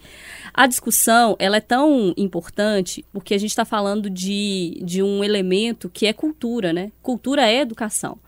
A 0.54 0.66
discussão, 0.66 1.34
ela 1.38 1.56
é 1.56 1.60
tão 1.60 2.12
importante 2.16 3.04
porque 3.12 3.34
a 3.34 3.38
gente 3.38 3.50
está 3.50 3.64
falando 3.64 4.10
de, 4.10 4.80
de 4.84 5.02
um 5.02 5.24
elemento 5.24 5.88
que 5.88 6.06
é 6.06 6.12
cultura, 6.12 6.72
né? 6.72 6.92
Cultura 7.02 7.50
é 7.50 7.60
educação. 7.60 8.18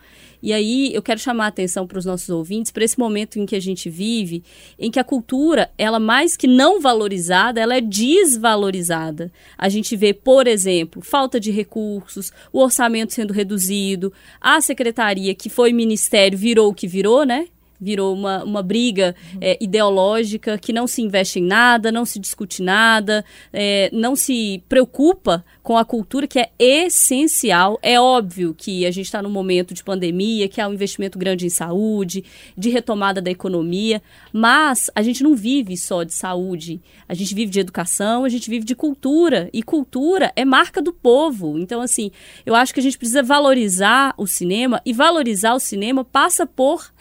E 0.43 0.53
aí 0.53 0.95
eu 0.95 1.01
quero 1.01 1.19
chamar 1.19 1.47
a 1.47 1.49
atenção 1.49 1.87
para 1.87 1.99
os 1.99 2.05
nossos 2.05 2.29
ouvintes 2.29 2.71
para 2.71 2.85
esse 2.85 2.99
momento 2.99 3.39
em 3.39 3.47
que 3.47 3.57
a 3.57 3.61
gente 3.61 3.89
vive, 3.89 4.45
em 4.79 4.91
que 4.91 4.99
a 5.01 5.05
cultura, 5.05 5.71
ela 5.79 5.99
mais 5.99 6.37
que 6.37 6.47
não 6.47 6.83
valorizada, 6.83 7.61
ela 7.61 7.77
é 7.77 7.81
desvalorizada. 7.81 9.33
A 9.57 9.71
gente 9.71 9.97
vê, 9.97 10.13
por 10.13 10.47
exemplo, 10.47 11.01
falta 11.01 11.41
de 11.41 11.51
recursos, 11.51 12.31
o 12.53 12.61
orçamento 12.61 13.15
sendo 13.15 13.33
reduzido, 13.33 14.13
a 14.39 14.61
secretaria 14.61 15.35
que 15.35 15.49
foi 15.49 15.73
ministério 15.73 16.37
virou 16.37 16.71
o 16.71 16.75
que 16.75 16.87
virou, 16.87 17.25
né? 17.25 17.47
Virou 17.81 18.15
uma, 18.15 18.43
uma 18.45 18.63
briga 18.63 19.15
é, 19.41 19.59
ideológica 19.61 20.57
que 20.59 20.73
não 20.73 20.87
se 20.87 21.03
investe 21.03 21.39
em 21.39 21.45
nada, 21.45 21.93
não 21.93 22.05
se 22.05 22.19
discute 22.19 22.63
nada, 22.63 23.25
é, 23.53 23.91
não 23.93 24.17
se 24.17 24.63
preocupa 24.69 25.45
com 25.63 25.77
a 25.77 25.85
cultura 25.85 26.27
que 26.27 26.39
é 26.39 26.51
essencial. 26.59 27.79
É 27.83 27.99
óbvio 27.99 28.55
que 28.57 28.87
a 28.87 28.91
gente 28.91 29.07
está 29.07 29.23
num 29.23 29.31
momento 29.31 29.73
de 29.73 29.83
pandemia, 29.83 30.49
que 30.49 30.61
há 30.61 30.69
um 30.69 30.75
investimento 30.75 31.19
grande 31.19 31.47
em 31.47 31.51
saúde, 31.51 32.25
de 32.57 32.69
retomada 32.69 33.21
da 33.21 33.31
economia, 33.31 34.03
mas 34.33 34.91
a 34.95 35.03
gente 35.03 35.23
não 35.23 35.35
vive 35.35 35.77
só 35.77 36.03
de 36.03 36.13
saúde, 36.13 36.81
a 37.09 37.15
gente 37.15 37.35
vive 37.35 37.51
de 37.51 37.61
educação, 37.61 38.25
a 38.25 38.29
gente 38.29 38.49
vive 38.51 38.65
de 38.65 38.75
cultura, 38.75 39.49
e 39.53 39.63
cultura 39.63 40.33
é 40.37 40.45
marca 40.45 40.83
do 40.83 40.93
povo. 40.93 41.59
Então, 41.59 41.81
assim, 41.81 42.11
eu 42.45 42.55
acho 42.55 42.73
que 42.75 42.81
a 42.81 42.83
gente 42.83 42.99
precisa 42.99 43.23
valorizar 43.23 44.15
o 44.19 44.27
cinema, 44.27 44.81
e 44.85 44.93
valorizar 44.93 45.55
o 45.55 45.61
cinema 45.61 46.05
passa 46.05 46.47
por 46.47 46.93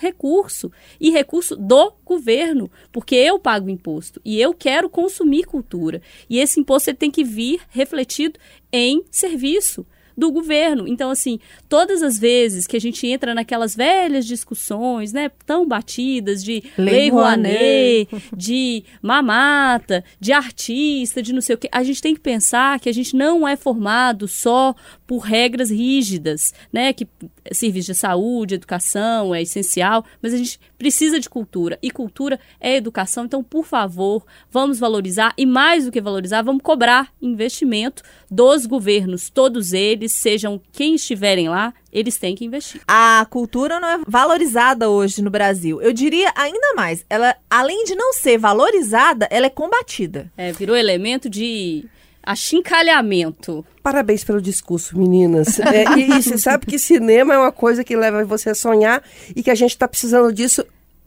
recurso, 0.63 0.71
e 0.99 1.09
recurso 1.09 1.55
do 1.55 1.93
governo, 2.05 2.69
porque 2.91 3.15
eu 3.15 3.39
pago 3.39 3.69
imposto 3.69 4.21
e 4.23 4.39
eu 4.39 4.53
quero 4.53 4.89
consumir 4.89 5.45
cultura. 5.45 6.01
E 6.29 6.39
esse 6.39 6.59
imposto 6.59 6.89
ele 6.89 6.97
tem 6.97 7.11
que 7.11 7.23
vir 7.23 7.61
refletido 7.69 8.39
em 8.71 9.03
serviço 9.11 9.85
do 10.15 10.31
governo. 10.31 10.87
Então, 10.87 11.09
assim, 11.09 11.39
todas 11.67 12.03
as 12.03 12.17
vezes 12.17 12.67
que 12.67 12.77
a 12.77 12.81
gente 12.81 13.05
entra 13.07 13.33
naquelas 13.33 13.75
velhas 13.75 14.25
discussões, 14.25 15.11
né, 15.11 15.29
tão 15.45 15.67
batidas 15.67 16.43
de 16.43 16.63
Lei, 16.77 16.93
Lei 16.93 17.09
Rouanet, 17.09 18.07
de 18.35 18.83
mamata, 19.01 20.03
de 20.19 20.31
artista, 20.31 21.21
de 21.21 21.33
não 21.33 21.41
sei 21.41 21.55
o 21.55 21.57
que, 21.57 21.69
a 21.71 21.83
gente 21.83 22.01
tem 22.01 22.13
que 22.13 22.21
pensar 22.21 22.79
que 22.79 22.89
a 22.89 22.93
gente 22.93 23.15
não 23.15 23.47
é 23.47 23.55
formado 23.55 24.27
só 24.27 24.75
por 25.05 25.19
regras 25.19 25.69
rígidas, 25.69 26.53
né, 26.71 26.93
que 26.93 27.07
serviço 27.51 27.91
de 27.91 27.97
saúde, 27.97 28.55
educação 28.55 29.33
é 29.33 29.41
essencial, 29.41 30.05
mas 30.21 30.33
a 30.33 30.37
gente 30.37 30.59
precisa 30.77 31.19
de 31.19 31.29
cultura 31.29 31.77
e 31.81 31.91
cultura 31.91 32.39
é 32.59 32.75
educação. 32.75 33.25
Então, 33.25 33.43
por 33.43 33.65
favor, 33.65 34.25
vamos 34.49 34.79
valorizar 34.79 35.33
e 35.37 35.45
mais 35.45 35.85
do 35.85 35.91
que 35.91 36.01
valorizar, 36.01 36.41
vamos 36.41 36.61
cobrar 36.61 37.11
investimento 37.21 38.03
dos 38.29 38.65
governos, 38.65 39.29
todos 39.29 39.73
eles, 39.73 40.13
sejam 40.13 40.61
quem 40.71 40.95
estiverem 40.95 41.49
lá, 41.49 41.73
eles 41.91 42.17
têm 42.17 42.35
que 42.35 42.45
investir. 42.45 42.81
A 42.87 43.25
cultura 43.29 43.79
não 43.79 43.87
é 43.87 43.99
valorizada 44.07 44.89
hoje 44.89 45.21
no 45.21 45.29
Brasil. 45.29 45.81
Eu 45.81 45.93
diria 45.93 46.31
ainda 46.35 46.73
mais, 46.75 47.05
ela 47.09 47.35
além 47.49 47.83
de 47.83 47.95
não 47.95 48.13
ser 48.13 48.37
valorizada, 48.37 49.27
ela 49.29 49.45
é 49.45 49.49
combatida. 49.49 50.31
É, 50.35 50.51
virou 50.51 50.75
elemento 50.75 51.29
de 51.29 51.85
achincalhamento. 52.23 53.65
Parabéns 53.81 54.23
pelo 54.23 54.41
discurso, 54.41 54.97
meninas. 54.97 55.59
É, 55.73 55.83
e, 55.97 56.19
e 56.19 56.21
você 56.21 56.37
sabe 56.37 56.65
que 56.65 56.77
cinema 56.77 57.33
é 57.33 57.37
uma 57.37 57.51
coisa 57.51 57.83
que 57.83 57.95
leva 57.95 58.23
você 58.25 58.51
a 58.51 58.55
sonhar 58.55 59.03
e 59.35 59.41
que 59.41 59.49
a 59.49 59.55
gente 59.55 59.71
está 59.71 59.87
precisando 59.87 60.31
disso 60.31 60.63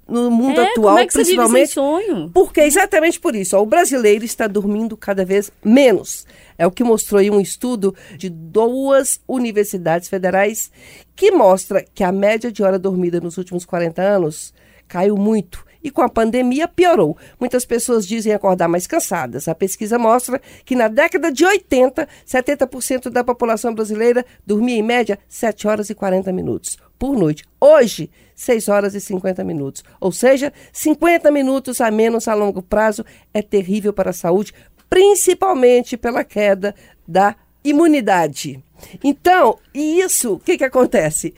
no 0.08 0.30
mundo 0.30 0.60
é, 0.60 0.70
atual, 0.70 0.94
como 0.94 0.98
é 0.98 1.06
que 1.06 1.12
principalmente. 1.12 1.68
Você 1.68 1.80
vive 1.80 1.96
sem 2.04 2.14
sonho? 2.14 2.30
Porque 2.32 2.60
exatamente 2.60 3.18
por 3.18 3.34
isso, 3.34 3.56
ó, 3.56 3.62
o 3.62 3.66
brasileiro 3.66 4.24
está 4.24 4.46
dormindo 4.46 4.96
cada 4.96 5.24
vez 5.24 5.50
menos. 5.64 6.26
É 6.58 6.66
o 6.66 6.70
que 6.70 6.84
mostrou 6.84 7.20
aí 7.20 7.30
um 7.30 7.40
estudo 7.40 7.94
de 8.16 8.28
duas 8.28 9.20
universidades 9.28 10.08
federais 10.08 10.70
que 11.14 11.30
mostra 11.30 11.84
que 11.94 12.02
a 12.02 12.12
média 12.12 12.50
de 12.50 12.62
hora 12.62 12.78
dormida 12.78 13.20
nos 13.20 13.36
últimos 13.36 13.64
40 13.64 14.00
anos 14.00 14.54
caiu 14.88 15.16
muito 15.16 15.64
e 15.86 15.90
com 15.90 16.02
a 16.02 16.08
pandemia 16.08 16.66
piorou. 16.66 17.16
Muitas 17.38 17.64
pessoas 17.64 18.06
dizem 18.06 18.32
acordar 18.32 18.66
mais 18.66 18.88
cansadas. 18.88 19.46
A 19.46 19.54
pesquisa 19.54 19.98
mostra 19.98 20.40
que 20.64 20.74
na 20.74 20.88
década 20.88 21.30
de 21.30 21.44
80, 21.44 22.08
70% 22.26 23.08
da 23.08 23.22
população 23.22 23.72
brasileira 23.72 24.26
dormia 24.44 24.76
em 24.76 24.82
média 24.82 25.16
7 25.28 25.68
horas 25.68 25.88
e 25.88 25.94
40 25.94 26.32
minutos 26.32 26.76
por 26.98 27.16
noite. 27.16 27.44
Hoje, 27.60 28.10
6 28.34 28.68
horas 28.68 28.94
e 28.96 29.00
50 29.00 29.44
minutos. 29.44 29.84
Ou 30.00 30.10
seja, 30.10 30.52
50 30.72 31.30
minutos 31.30 31.80
a 31.80 31.88
menos 31.90 32.26
a 32.26 32.34
longo 32.34 32.62
prazo 32.62 33.04
é 33.32 33.40
terrível 33.40 33.92
para 33.92 34.10
a 34.10 34.12
saúde, 34.12 34.52
principalmente 34.90 35.96
pela 35.96 36.24
queda 36.24 36.74
da 37.06 37.36
imunidade. 37.62 38.62
Então, 39.02 39.58
isso, 39.72 40.34
o 40.34 40.38
que, 40.38 40.58
que 40.58 40.64
acontece? 40.64 41.32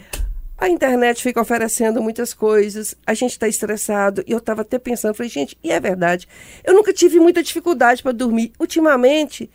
A 0.60 0.68
internet 0.68 1.22
fica 1.22 1.40
oferecendo 1.40 2.02
muitas 2.02 2.34
coisas, 2.34 2.96
a 3.06 3.14
gente 3.14 3.30
está 3.30 3.46
estressado. 3.46 4.24
E 4.26 4.32
eu 4.32 4.38
estava 4.38 4.62
até 4.62 4.76
pensando, 4.76 5.14
falei, 5.14 5.30
gente, 5.30 5.56
e 5.62 5.70
é 5.70 5.78
verdade. 5.78 6.26
Eu 6.64 6.74
nunca 6.74 6.92
tive 6.92 7.20
muita 7.20 7.44
dificuldade 7.44 8.02
para 8.02 8.10
dormir. 8.10 8.52
Ultimamente, 8.58 9.48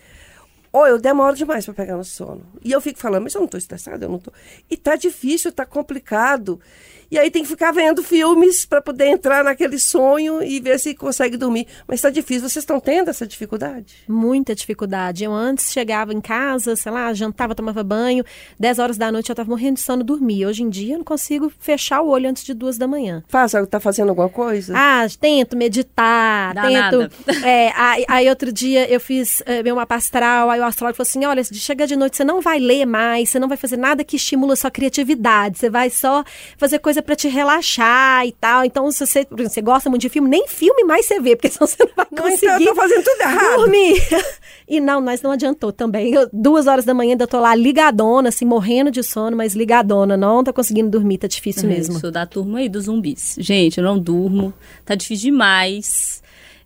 ou 0.72 0.88
eu 0.88 0.98
demoro 0.98 1.36
demais 1.36 1.66
para 1.66 1.74
pegar 1.74 1.98
no 1.98 2.06
sono. 2.06 2.46
E 2.64 2.72
eu 2.72 2.80
fico 2.80 2.98
falando, 2.98 3.24
mas 3.24 3.36
eu 3.36 3.40
não 3.40 3.46
estou 3.46 3.58
estressada, 3.58 4.06
eu 4.06 4.10
não 4.10 4.18
estou. 4.18 4.34
E 4.72 4.78
tá 4.78 4.96
difícil, 4.96 5.52
tá 5.52 5.66
complicado. 5.66 6.60
E 7.14 7.20
aí 7.20 7.30
tem 7.30 7.44
que 7.44 7.50
ficar 7.50 7.72
vendo 7.72 8.02
filmes 8.02 8.66
para 8.66 8.82
poder 8.82 9.06
entrar 9.06 9.44
naquele 9.44 9.78
sonho 9.78 10.42
e 10.42 10.60
ver 10.60 10.80
se 10.80 10.96
consegue 10.96 11.38
dormir. 11.38 11.68
Mas 11.88 12.00
está 12.00 12.10
difícil. 12.10 12.50
Vocês 12.50 12.64
estão 12.64 12.80
tendo 12.80 13.10
essa 13.12 13.28
dificuldade? 13.28 13.98
Muita 14.10 14.56
dificuldade. 14.56 15.24
Eu 15.24 15.32
antes 15.32 15.72
chegava 15.72 16.12
em 16.12 16.20
casa, 16.20 16.76
sei 16.76 16.92
lá, 16.92 17.14
jantava, 17.14 17.54
tomava 17.54 17.84
banho, 17.84 18.26
10 18.60 18.80
horas 18.80 18.98
da 18.98 19.12
noite 19.12 19.30
eu 19.30 19.34
estava 19.34 19.48
morrendo 19.48 19.76
de 19.76 19.82
sono, 19.82 20.04
dormia. 20.04 20.48
Hoje 20.48 20.64
em 20.64 20.70
dia 20.72 20.96
eu 20.96 20.98
não 20.98 21.06
consigo 21.06 21.54
fechar 21.60 22.02
o 22.02 22.10
olho 22.10 22.28
antes 22.28 22.44
de 22.44 22.52
duas 22.52 22.80
da 22.80 22.88
manhã. 22.88 23.24
Faz, 23.28 23.52
tá 23.70 23.80
fazendo 23.80 24.10
alguma 24.10 24.30
coisa? 24.30 24.74
Ah, 24.76 25.06
tento 25.20 25.56
meditar, 25.56 26.56
Dá 26.56 26.64
tento. 26.64 26.74
nada. 26.74 27.12
É, 27.44 27.72
aí, 27.76 28.06
aí 28.08 28.30
outro 28.30 28.52
dia 28.52 28.90
eu 28.90 29.00
fiz 29.00 29.44
é, 29.46 29.62
meu 29.62 29.76
mapa 29.76 29.96
astral, 29.96 30.50
aí 30.50 30.60
o 30.60 30.64
astrólogo 30.64 30.98
falou 30.98 31.08
assim: 31.08 31.26
olha, 31.26 31.44
se 31.44 31.54
chega 31.56 31.86
de 31.86 31.96
noite, 31.96 32.18
você 32.18 32.24
não 32.24 32.42
vai 32.42 32.58
ler 32.58 32.86
mais, 32.86 33.30
você 33.30 33.38
não 33.38 33.48
vai 33.48 33.58
fazer 33.58 33.78
nada 33.78 34.04
que 34.04 34.16
estimula 34.16 34.54
a 34.54 34.56
sua 34.56 34.72
criatividade, 34.72 35.60
você 35.60 35.70
vai 35.70 35.92
só 35.92 36.24
fazer 36.58 36.80
coisa 36.80 37.03
para 37.04 37.16
te 37.16 37.28
relaxar 37.28 38.26
e 38.26 38.32
tal. 38.32 38.64
Então, 38.66 38.90
se 38.92 39.06
você, 39.06 39.20
exemplo, 39.20 39.50
você 39.50 39.62
gosta 39.62 39.90
muito 39.90 40.02
de 40.02 40.10
filme, 40.10 40.30
nem 40.30 40.48
filme 40.48 40.84
mais 40.84 41.06
você 41.06 41.20
vê, 41.20 41.36
porque 41.36 41.50
senão 41.54 41.68
você 41.68 41.84
não 41.84 41.92
vai 41.96 42.08
Não, 42.12 42.24
conseguir 42.24 42.46
então 42.46 42.60
eu 42.60 42.68
tô 42.70 42.76
fazendo 42.76 43.04
tudo 43.04 43.22
errado. 43.22 43.56
dormir. 43.58 44.02
E 44.66 44.80
não, 44.80 45.02
mas 45.02 45.22
não 45.22 45.32
adiantou 45.32 45.74
também. 45.74 46.14
Eu, 46.14 46.30
duas 46.32 46.68
horas 46.68 46.86
da 46.86 46.94
manhã 46.94 47.12
ainda 47.12 47.28
tô 47.28 47.38
lá 47.38 47.54
ligadona, 47.54 48.30
assim, 48.30 48.46
morrendo 48.46 48.90
de 48.90 49.04
sono, 49.04 49.36
mas 49.36 49.54
ligadona. 49.54 50.16
Não 50.16 50.42
tô 50.42 50.54
conseguindo 50.54 50.90
dormir, 50.90 51.18
tá 51.18 51.28
difícil 51.28 51.68
mesmo. 51.68 51.96
Eu 51.96 52.00
sou 52.00 52.12
da 52.12 52.26
turma 52.26 52.60
aí 52.60 52.70
dos 52.70 52.86
zumbis. 52.86 53.36
Gente, 53.38 53.78
eu 53.78 53.84
não 53.84 54.00
durmo. 54.00 54.54
Tá 54.86 54.96
difícil 54.96 55.32
demais. 55.32 56.23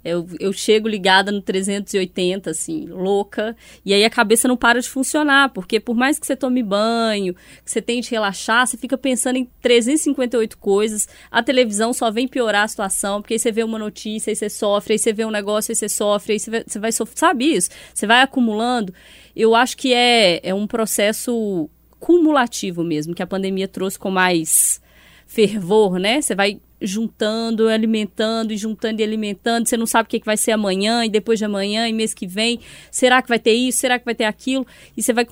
Eu, 0.07 0.27
eu 0.39 0.53
chego 0.53 0.87
ligada 0.87 1.31
no 1.31 1.41
380, 1.41 2.49
assim, 2.49 2.85
louca, 2.85 3.55
e 3.85 3.93
aí 3.93 4.03
a 4.03 4.09
cabeça 4.09 4.47
não 4.47 4.55
para 4.55 4.79
de 4.79 4.89
funcionar, 4.89 5.49
porque 5.49 5.79
por 5.79 5.95
mais 5.95 6.17
que 6.19 6.25
você 6.25 6.35
tome 6.35 6.63
banho, 6.63 7.33
que 7.63 7.71
você 7.71 7.81
tente 7.81 8.11
relaxar, 8.11 8.65
você 8.65 8.77
fica 8.77 8.97
pensando 8.97 9.37
em 9.37 9.49
358 9.61 10.57
coisas, 10.57 11.07
a 11.29 11.43
televisão 11.43 11.93
só 11.93 12.09
vem 12.09 12.27
piorar 12.27 12.63
a 12.63 12.67
situação, 12.67 13.21
porque 13.21 13.33
aí 13.33 13.39
você 13.39 13.51
vê 13.51 13.63
uma 13.63 13.77
notícia, 13.77 14.31
aí 14.31 14.35
você 14.35 14.49
sofre, 14.49 14.93
aí 14.93 14.99
você 14.99 15.13
vê 15.13 15.25
um 15.25 15.31
negócio, 15.31 15.71
aí 15.71 15.75
você 15.75 15.89
sofre, 15.89 16.33
aí 16.33 16.39
você 16.39 16.51
vai, 16.51 16.63
você 16.65 16.79
vai 16.79 16.91
sofrer, 16.91 17.17
sabe 17.17 17.45
isso? 17.55 17.69
Você 17.93 18.07
vai 18.07 18.21
acumulando. 18.21 18.93
Eu 19.35 19.53
acho 19.55 19.77
que 19.77 19.93
é, 19.93 20.39
é 20.43 20.53
um 20.53 20.65
processo 20.65 21.69
cumulativo 21.99 22.83
mesmo, 22.83 23.13
que 23.13 23.23
a 23.23 23.27
pandemia 23.27 23.67
trouxe 23.67 23.97
com 23.97 24.09
mais 24.09 24.81
fervor, 25.25 25.99
né? 25.99 26.21
Você 26.21 26.33
vai 26.33 26.59
juntando, 26.81 27.67
alimentando 27.67 28.53
e 28.53 28.57
juntando 28.57 29.01
e 29.01 29.03
alimentando. 29.03 29.67
Você 29.67 29.77
não 29.77 29.85
sabe 29.85 30.07
o 30.07 30.09
que, 30.09 30.19
que 30.19 30.25
vai 30.25 30.37
ser 30.37 30.51
amanhã 30.51 31.05
e 31.05 31.09
depois 31.09 31.39
de 31.39 31.45
amanhã 31.45 31.87
e 31.87 31.93
mês 31.93 32.13
que 32.13 32.27
vem. 32.27 32.59
Será 32.91 33.21
que 33.21 33.29
vai 33.29 33.39
ter 33.39 33.53
isso? 33.53 33.79
Será 33.79 33.97
que 33.97 34.05
vai 34.05 34.15
ter 34.15 34.25
aquilo? 34.25 34.65
E 34.95 35.01
você 35.01 35.13
vai 35.13 35.25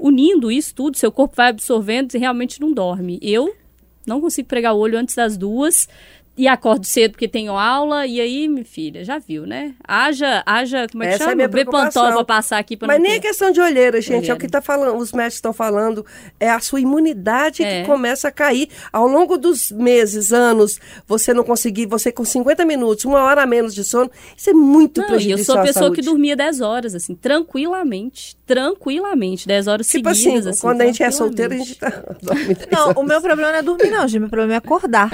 unindo 0.00 0.52
isso 0.52 0.74
tudo, 0.74 0.96
seu 0.96 1.10
corpo 1.10 1.34
vai 1.36 1.48
absorvendo 1.48 2.14
e 2.14 2.18
realmente 2.18 2.60
não 2.60 2.72
dorme. 2.72 3.18
Eu 3.20 3.54
não 4.06 4.20
consigo 4.20 4.48
pregar 4.48 4.74
o 4.74 4.78
olho 4.78 4.98
antes 4.98 5.14
das 5.14 5.36
duas. 5.36 5.88
E 6.36 6.48
acordo 6.48 6.84
cedo 6.84 7.12
porque 7.12 7.28
tenho 7.28 7.52
aula, 7.56 8.06
e 8.08 8.20
aí, 8.20 8.48
minha 8.48 8.64
filha, 8.64 9.04
já 9.04 9.18
viu, 9.20 9.46
né? 9.46 9.72
Haja, 9.86 10.42
haja, 10.44 10.86
como 10.90 11.04
é 11.04 11.06
que 11.08 11.14
Essa 11.14 11.22
é 11.22 11.26
chama? 11.26 11.36
minha 11.36 11.48
Bepantol 11.48 11.80
preocupação. 11.80 12.12
pra 12.14 12.24
passar 12.24 12.58
aqui 12.58 12.76
pra 12.76 12.88
Mas 12.88 12.96
não 12.96 13.04
nem 13.04 13.12
é 13.12 13.20
ter. 13.20 13.28
questão 13.28 13.52
de 13.52 13.60
olheira, 13.60 14.00
gente. 14.00 14.10
É 14.12 14.16
o 14.16 14.18
Olheira. 14.18 14.36
que 14.38 14.48
tá 14.48 14.60
falando, 14.60 14.96
os 14.98 15.12
médicos 15.12 15.36
estão 15.36 15.52
falando. 15.52 16.04
É 16.40 16.50
a 16.50 16.58
sua 16.58 16.80
imunidade 16.80 17.62
É. 17.62 17.82
que 17.82 17.86
começa 17.86 18.26
a 18.26 18.30
cair. 18.32 18.68
Ao 18.92 19.06
longo 19.06 19.38
dos 19.38 19.70
meses, 19.70 20.32
anos, 20.32 20.80
você 21.06 21.32
não 21.32 21.44
conseguir, 21.44 21.86
você 21.86 22.10
com 22.10 22.24
50 22.24 22.64
minutos, 22.64 23.04
uma 23.04 23.20
hora 23.22 23.42
a 23.42 23.46
menos 23.46 23.72
de 23.72 23.84
sono, 23.84 24.10
isso 24.36 24.50
é 24.50 24.52
muito 24.52 25.00
Não, 25.00 25.06
e 25.06 25.10
prejudicial 25.10 25.38
eu 25.38 25.44
sou 25.44 25.58
a 25.58 25.62
pessoa 25.62 25.84
saúde. 25.84 26.00
que 26.00 26.06
dormia 26.06 26.34
10 26.34 26.60
horas, 26.60 26.96
assim, 26.96 27.14
tranquilamente. 27.14 28.36
Tranquilamente, 28.46 29.46
10 29.46 29.66
horas 29.68 29.86
Tipo 29.88 30.12
seguidas, 30.14 30.40
assim, 30.46 30.48
assim. 30.50 30.60
quando 30.60 30.80
a 30.82 30.86
gente 30.86 31.02
é 31.02 31.10
solteira, 31.10 31.54
a 31.54 31.58
gente 31.58 31.76
tá 31.76 31.90
Não, 32.70 32.82
horas. 32.86 32.96
o 32.96 33.02
meu 33.02 33.20
problema 33.22 33.52
não 33.52 33.58
é 33.58 33.62
dormir, 33.62 33.90
não, 33.90 34.06
gente. 34.08 34.20
Meu 34.20 34.28
problema 34.28 34.54
é 34.54 34.56
acordar. 34.56 35.10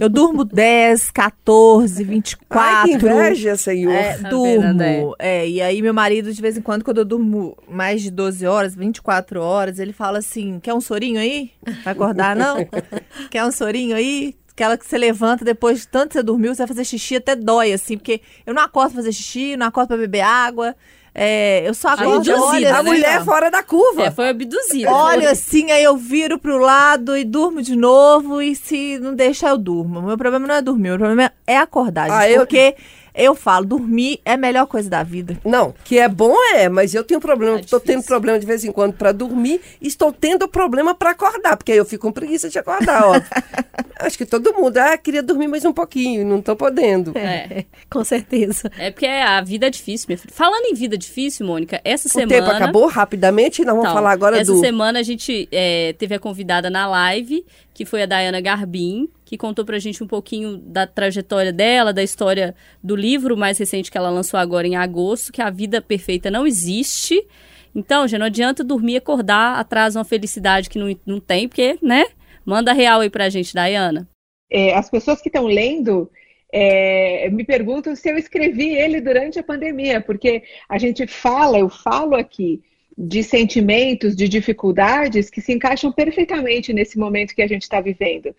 Eu 0.00 0.08
durmo 0.08 0.44
10, 0.52 1.10
14, 1.10 2.04
24. 2.04 2.46
Ai, 2.60 2.84
que 2.84 2.94
inveja, 2.94 3.56
senhor. 3.56 3.92
É, 3.94 4.18
Tá 4.18 4.28
durmo. 4.28 5.16
É, 5.18 5.48
e 5.48 5.62
aí 5.62 5.80
meu 5.80 5.94
marido, 5.94 6.30
de 6.32 6.42
vez 6.42 6.58
em 6.58 6.60
quando, 6.60 6.84
quando 6.84 6.98
eu 6.98 7.04
durmo 7.06 7.56
mais 7.66 8.02
de 8.02 8.10
12 8.10 8.46
horas, 8.46 8.74
24 8.74 9.40
horas, 9.40 9.78
ele 9.78 9.94
fala 9.94 10.18
assim: 10.18 10.60
quer 10.60 10.74
um 10.74 10.80
sorinho 10.80 11.18
aí? 11.18 11.50
Vai 11.82 11.94
acordar, 11.94 12.36
não? 12.36 12.56
quer 13.30 13.44
um 13.44 13.50
sorinho 13.50 13.96
aí? 13.96 14.36
Aquela 14.52 14.76
que 14.76 14.84
você 14.84 14.98
levanta 14.98 15.46
depois 15.46 15.80
de 15.80 15.88
tanto 15.88 16.08
que 16.08 16.12
você 16.14 16.22
dormiu, 16.22 16.54
você 16.54 16.58
vai 16.58 16.68
fazer 16.68 16.84
xixi 16.84 17.16
até 17.16 17.34
dói, 17.34 17.72
assim, 17.72 17.96
porque 17.96 18.20
eu 18.44 18.52
não 18.52 18.62
acordo 18.62 18.88
pra 18.92 18.96
fazer 18.96 19.12
xixi, 19.12 19.56
não 19.56 19.66
acordo 19.66 19.88
pra 19.88 19.96
beber 19.96 20.20
água. 20.20 20.76
É, 21.14 21.68
eu 21.68 21.74
só 21.74 21.88
acordo, 21.88 22.14
Abduzida, 22.32 22.42
olha, 22.46 22.74
a 22.74 22.82
né, 22.82 22.90
mulher 22.90 23.18
não? 23.18 23.24
fora 23.26 23.50
da 23.50 23.62
curva. 23.62 24.04
É, 24.04 24.10
foi 24.10 24.30
abduzida. 24.30 24.90
Olha 24.90 25.30
assim, 25.30 25.70
aí 25.70 25.84
eu 25.84 25.94
viro 25.96 26.38
pro 26.38 26.56
lado 26.56 27.14
e 27.16 27.22
durmo 27.22 27.60
de 27.60 27.76
novo, 27.76 28.40
e 28.40 28.56
se 28.56 28.98
não 28.98 29.14
deixar, 29.14 29.50
eu 29.50 29.58
durmo. 29.58 29.98
O 29.98 30.02
meu 30.02 30.16
problema 30.16 30.46
não 30.46 30.54
é 30.54 30.62
dormir, 30.62 30.88
o 30.88 30.92
meu 30.92 30.98
problema 30.98 31.30
é 31.46 31.58
acordar, 31.58 32.08
gente, 32.08 32.18
Ah, 32.18 32.30
eu- 32.30 32.38
porque 32.40 32.74
eu 33.14 33.34
falo, 33.34 33.66
dormir 33.66 34.20
é 34.24 34.32
a 34.32 34.36
melhor 34.36 34.66
coisa 34.66 34.88
da 34.88 35.02
vida. 35.02 35.38
Não, 35.44 35.74
que 35.84 35.98
é 35.98 36.08
bom 36.08 36.34
é, 36.54 36.68
mas 36.68 36.94
eu 36.94 37.04
tenho 37.04 37.20
problema, 37.20 37.58
É 37.58 37.60
estou 37.60 37.78
tendo 37.80 37.96
difícil. 37.96 38.08
problema 38.08 38.38
de 38.38 38.46
vez 38.46 38.64
em 38.64 38.72
quando 38.72 38.94
para 38.94 39.12
dormir 39.12 39.60
e 39.80 39.86
estou 39.88 40.12
tendo 40.12 40.48
problema 40.48 40.94
para 40.94 41.10
acordar, 41.10 41.56
porque 41.56 41.72
aí 41.72 41.78
eu 41.78 41.84
fico 41.84 42.06
com 42.06 42.12
preguiça 42.12 42.48
de 42.48 42.58
acordar, 42.58 43.04
ó. 43.06 43.12
Acho 44.00 44.18
que 44.18 44.26
todo 44.26 44.52
mundo, 44.54 44.78
ah, 44.78 44.96
queria 44.98 45.22
dormir 45.22 45.46
mais 45.46 45.64
um 45.64 45.72
pouquinho, 45.72 46.26
não 46.26 46.38
estou 46.40 46.56
podendo. 46.56 47.16
É. 47.16 47.64
Com 47.88 48.02
certeza. 48.02 48.70
É 48.76 48.90
porque 48.90 49.06
a 49.06 49.40
vida 49.42 49.66
é 49.66 49.70
difícil, 49.70 50.06
minha 50.08 50.18
filha. 50.18 50.32
Falando 50.34 50.64
em 50.66 50.74
vida 50.74 50.98
difícil, 50.98 51.46
Mônica, 51.46 51.80
essa 51.84 52.08
O 52.08 52.10
semana. 52.10 52.28
tempo 52.40 52.50
acabou 52.50 52.86
rapidamente, 52.88 53.60
nós 53.64 53.68
vamos 53.74 53.84
Então, 53.84 53.94
falar 53.94 54.10
agora 54.10 54.38
essa 54.40 54.52
do... 54.52 54.58
semana 54.60 54.98
a 54.98 55.02
gente 55.02 55.48
é, 55.52 55.94
teve 55.98 56.14
a 56.14 56.18
convidada 56.18 56.68
na 56.68 56.86
live, 56.88 57.44
que 57.74 57.84
foi 57.84 58.02
a 58.02 58.06
Dayana 58.06 58.40
Garbim, 58.40 59.08
que 59.24 59.36
contou 59.36 59.64
pra 59.64 59.78
gente 59.78 60.02
um 60.02 60.06
pouquinho 60.06 60.58
da 60.58 60.86
trajetória 60.86 61.52
dela, 61.52 61.92
da 61.92 62.02
história 62.02 62.54
do 62.82 62.94
livro 62.94 63.36
mais 63.36 63.58
recente 63.58 63.90
que 63.90 63.96
ela 63.96 64.10
lançou 64.10 64.38
agora 64.38 64.66
em 64.66 64.76
agosto, 64.76 65.32
que 65.32 65.40
a 65.40 65.50
vida 65.50 65.80
perfeita 65.80 66.30
não 66.30 66.46
existe. 66.46 67.26
Então, 67.74 68.06
já 68.06 68.18
não 68.18 68.26
adianta 68.26 68.62
dormir, 68.62 68.96
acordar, 68.96 69.58
atrás 69.58 69.96
uma 69.96 70.04
felicidade 70.04 70.68
que 70.68 70.78
não, 70.78 70.94
não 71.06 71.18
tem, 71.18 71.48
porque, 71.48 71.78
né? 71.82 72.04
Manda 72.44 72.72
real 72.72 73.00
aí 73.00 73.08
pra 73.08 73.30
gente, 73.30 73.54
Dayana. 73.54 74.08
É, 74.50 74.74
as 74.74 74.90
pessoas 74.90 75.22
que 75.22 75.28
estão 75.28 75.46
lendo 75.46 76.10
é, 76.52 77.30
me 77.30 77.44
perguntam 77.44 77.96
se 77.96 78.10
eu 78.10 78.18
escrevi 78.18 78.74
ele 78.74 79.00
durante 79.00 79.38
a 79.38 79.42
pandemia, 79.42 80.02
porque 80.02 80.42
a 80.68 80.76
gente 80.76 81.06
fala, 81.06 81.58
eu 81.58 81.70
falo 81.70 82.14
aqui 82.14 82.62
de 82.96 83.22
sentimentos, 83.22 84.14
de 84.14 84.28
dificuldades 84.28 85.30
que 85.30 85.40
se 85.40 85.52
encaixam 85.52 85.90
perfeitamente 85.90 86.72
nesse 86.72 86.98
momento 86.98 87.34
que 87.34 87.42
a 87.42 87.46
gente 87.46 87.62
está 87.62 87.80
vivendo. 87.80 88.34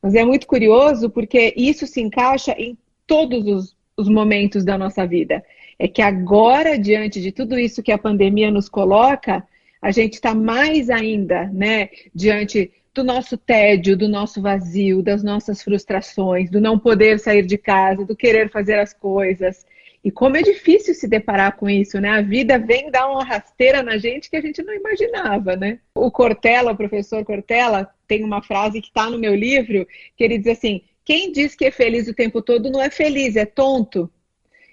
Mas 0.00 0.14
é 0.14 0.24
muito 0.24 0.46
curioso 0.46 1.10
porque 1.10 1.52
isso 1.56 1.86
se 1.86 2.00
encaixa 2.00 2.52
em 2.52 2.76
todos 3.06 3.46
os, 3.46 3.76
os 3.96 4.08
momentos 4.08 4.64
da 4.64 4.78
nossa 4.78 5.06
vida. 5.06 5.44
É 5.78 5.86
que 5.86 6.02
agora, 6.02 6.78
diante 6.78 7.20
de 7.20 7.32
tudo 7.32 7.58
isso 7.58 7.82
que 7.82 7.92
a 7.92 7.98
pandemia 7.98 8.50
nos 8.50 8.68
coloca, 8.68 9.46
a 9.80 9.90
gente 9.90 10.14
está 10.14 10.34
mais 10.34 10.90
ainda, 10.90 11.46
né, 11.52 11.88
diante 12.14 12.72
do 12.94 13.04
nosso 13.04 13.36
tédio, 13.36 13.96
do 13.96 14.08
nosso 14.08 14.42
vazio, 14.42 15.02
das 15.02 15.22
nossas 15.22 15.62
frustrações, 15.62 16.50
do 16.50 16.60
não 16.60 16.78
poder 16.78 17.20
sair 17.20 17.46
de 17.46 17.56
casa, 17.56 18.04
do 18.04 18.16
querer 18.16 18.50
fazer 18.50 18.78
as 18.78 18.92
coisas. 18.92 19.64
E 20.02 20.10
como 20.10 20.36
é 20.36 20.42
difícil 20.42 20.94
se 20.94 21.08
deparar 21.08 21.56
com 21.56 21.68
isso, 21.68 22.00
né? 22.00 22.10
A 22.10 22.22
vida 22.22 22.58
vem 22.58 22.90
dar 22.90 23.08
uma 23.08 23.24
rasteira 23.24 23.82
na 23.82 23.98
gente 23.98 24.30
que 24.30 24.36
a 24.36 24.40
gente 24.40 24.62
não 24.62 24.72
imaginava, 24.72 25.56
né? 25.56 25.80
O 25.94 26.10
Cortella, 26.10 26.72
o 26.72 26.76
professor 26.76 27.24
Cortella, 27.24 27.88
tem 28.06 28.24
uma 28.24 28.42
frase 28.42 28.80
que 28.80 28.88
está 28.88 29.10
no 29.10 29.18
meu 29.18 29.34
livro, 29.34 29.86
que 30.16 30.24
ele 30.24 30.38
diz 30.38 30.58
assim: 30.58 30.82
quem 31.04 31.32
diz 31.32 31.54
que 31.54 31.64
é 31.64 31.70
feliz 31.70 32.06
o 32.06 32.14
tempo 32.14 32.40
todo 32.40 32.70
não 32.70 32.80
é 32.80 32.90
feliz, 32.90 33.34
é 33.34 33.44
tonto. 33.44 34.10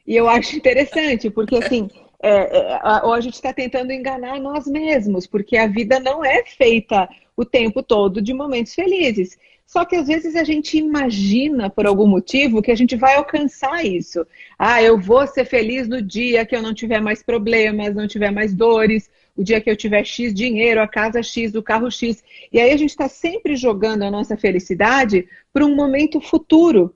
E 0.06 0.16
eu 0.16 0.30
acho 0.30 0.56
interessante, 0.56 1.30
porque 1.30 1.56
assim, 1.56 1.90
é, 2.22 2.58
é, 2.58 2.74
a, 2.82 3.02
a 3.12 3.22
gente 3.22 3.34
está 3.34 3.52
tentando 3.52 3.92
enganar 3.92 4.40
nós 4.40 4.68
mesmos, 4.68 5.26
porque 5.26 5.58
a 5.58 5.68
vida 5.68 6.00
não 6.00 6.24
é 6.24 6.44
feita 6.46 7.10
o 7.36 7.44
tempo 7.44 7.82
todo 7.82 8.22
de 8.22 8.34
momentos 8.34 8.74
felizes. 8.74 9.38
Só 9.66 9.84
que 9.84 9.96
às 9.96 10.08
vezes 10.08 10.36
a 10.36 10.44
gente 10.44 10.78
imagina, 10.78 11.70
por 11.70 11.88
algum 11.88 12.08
motivo, 12.08 12.62
que 12.62 12.72
a 12.72 12.76
gente 12.76 12.96
vai 12.96 13.16
alcançar 13.16 13.84
isso. 13.84 14.26
Ah, 14.58 14.82
eu 14.82 15.00
vou 15.00 15.26
ser 15.26 15.46
feliz 15.46 15.88
no 15.88 16.02
dia 16.02 16.46
que 16.46 16.56
eu 16.56 16.62
não 16.62 16.74
tiver 16.74 17.02
mais 17.02 17.24
problemas, 17.24 17.96
não 17.96 18.08
tiver 18.08 18.32
mais 18.32 18.54
dores, 18.54 19.10
o 19.36 19.44
dia 19.44 19.60
que 19.60 19.70
eu 19.70 19.76
tiver 19.76 20.06
X 20.06 20.34
dinheiro, 20.34 20.82
a 20.82 20.88
casa 20.88 21.22
X, 21.22 21.56
o 21.56 21.64
carro 21.64 21.90
X. 21.90 22.24
E 22.54 22.60
aí 22.60 22.72
a 22.72 22.78
gente 22.78 22.92
está 22.92 23.10
sempre 23.10 23.56
jogando 23.56 24.04
a 24.04 24.12
nossa 24.12 24.38
felicidade 24.38 25.28
para 25.52 25.66
um 25.66 25.76
momento 25.76 26.22
futuro. 26.22 26.94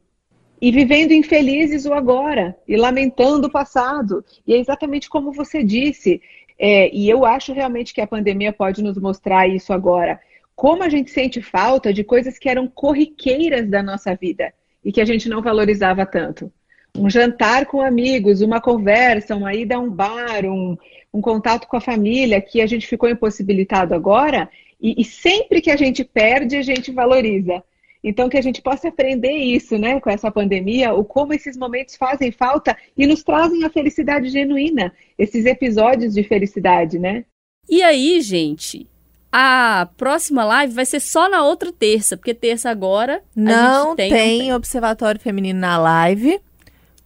E 0.62 0.71
vivendo 0.71 1.12
infelizes 1.12 1.86
o 1.86 1.93
agora, 1.93 2.55
e 2.67 2.75
lamentando 2.75 3.47
o 3.47 3.51
passado. 3.51 4.23
E 4.45 4.53
é 4.53 4.58
exatamente 4.58 5.10
como 5.10 5.32
você 5.32 5.63
disse. 5.63 6.21
É, 6.58 6.93
e 6.93 7.10
eu 7.10 7.25
acho 7.25 7.51
realmente 7.51 7.93
que 7.93 8.01
a 8.01 8.08
pandemia 8.08 8.53
pode 8.53 8.84
nos 8.84 8.97
mostrar 8.97 9.47
isso 9.47 9.73
agora 9.73 10.19
como 10.60 10.84
a 10.84 10.89
gente 10.89 11.10
sente 11.10 11.41
falta 11.41 11.93
de 11.93 12.04
coisas 12.04 12.38
que 12.38 12.50
eram 12.50 12.67
corriqueiras 12.67 13.65
da 13.69 13.82
nossa 13.82 14.13
vida 14.13 14.54
e 14.84 14.91
que 14.91 15.00
a 15.00 15.06
gente 15.06 15.30
não 15.30 15.41
valorizava 15.41 16.06
tanto. 16.06 16.52
Um 16.98 17.10
jantar 17.10 17.65
com 17.65 17.80
amigos, 17.80 18.41
uma 18.41 18.60
conversa, 18.60 19.38
uma 19.38 19.54
ida 19.54 19.78
a 19.78 19.80
um 19.80 19.89
bar, 19.89 20.43
um, 20.43 20.78
um 21.13 21.22
contato 21.22 21.65
com 21.65 21.78
a 21.78 21.82
família 21.82 22.41
que 22.41 22.60
a 22.60 22.67
gente 22.67 22.88
ficou 22.88 23.08
impossibilitado 23.08 23.95
agora 23.95 24.50
e, 24.82 25.02
e 25.02 25.06
sempre 25.06 25.62
que 25.62 25.72
a 25.72 25.78
gente 25.78 26.04
perde, 26.04 26.58
a 26.58 26.62
gente 26.62 26.91
valoriza. 26.91 27.63
Então, 28.04 28.28
que 28.28 28.38
a 28.38 28.43
gente 28.43 28.62
possa 28.62 28.89
aprender 28.89 29.32
isso, 29.32 29.78
né, 29.78 30.02
com 30.02 30.10
essa 30.10 30.30
pandemia, 30.30 30.93
o 30.93 31.06
como 31.06 31.34
esses 31.34 31.56
momentos 31.56 31.95
fazem 31.95 32.34
falta 32.34 32.76
e 32.98 33.08
nos 33.08 33.24
trazem 33.24 33.63
a 33.63 33.69
felicidade 33.69 34.28
genuína, 34.28 34.93
esses 35.17 35.45
episódios 35.45 36.13
de 36.13 36.24
felicidade, 36.24 37.00
né? 37.00 37.24
E 37.69 37.82
aí, 37.82 38.19
gente, 38.19 38.86
a 39.32 39.88
próxima 39.98 40.44
live 40.44 40.74
vai 40.74 40.86
ser 40.86 41.00
só 41.00 41.30
na 41.30 41.44
outra 41.44 41.72
terça, 41.72 42.18
porque 42.18 42.34
terça 42.34 42.70
agora 42.70 43.22
não 43.36 43.96
tem, 43.96 44.10
tem, 44.10 44.39
tem 44.39 44.54
Observatório 44.54 45.20
Feminino 45.20 45.60
na 45.60 45.78
live. 45.78 46.39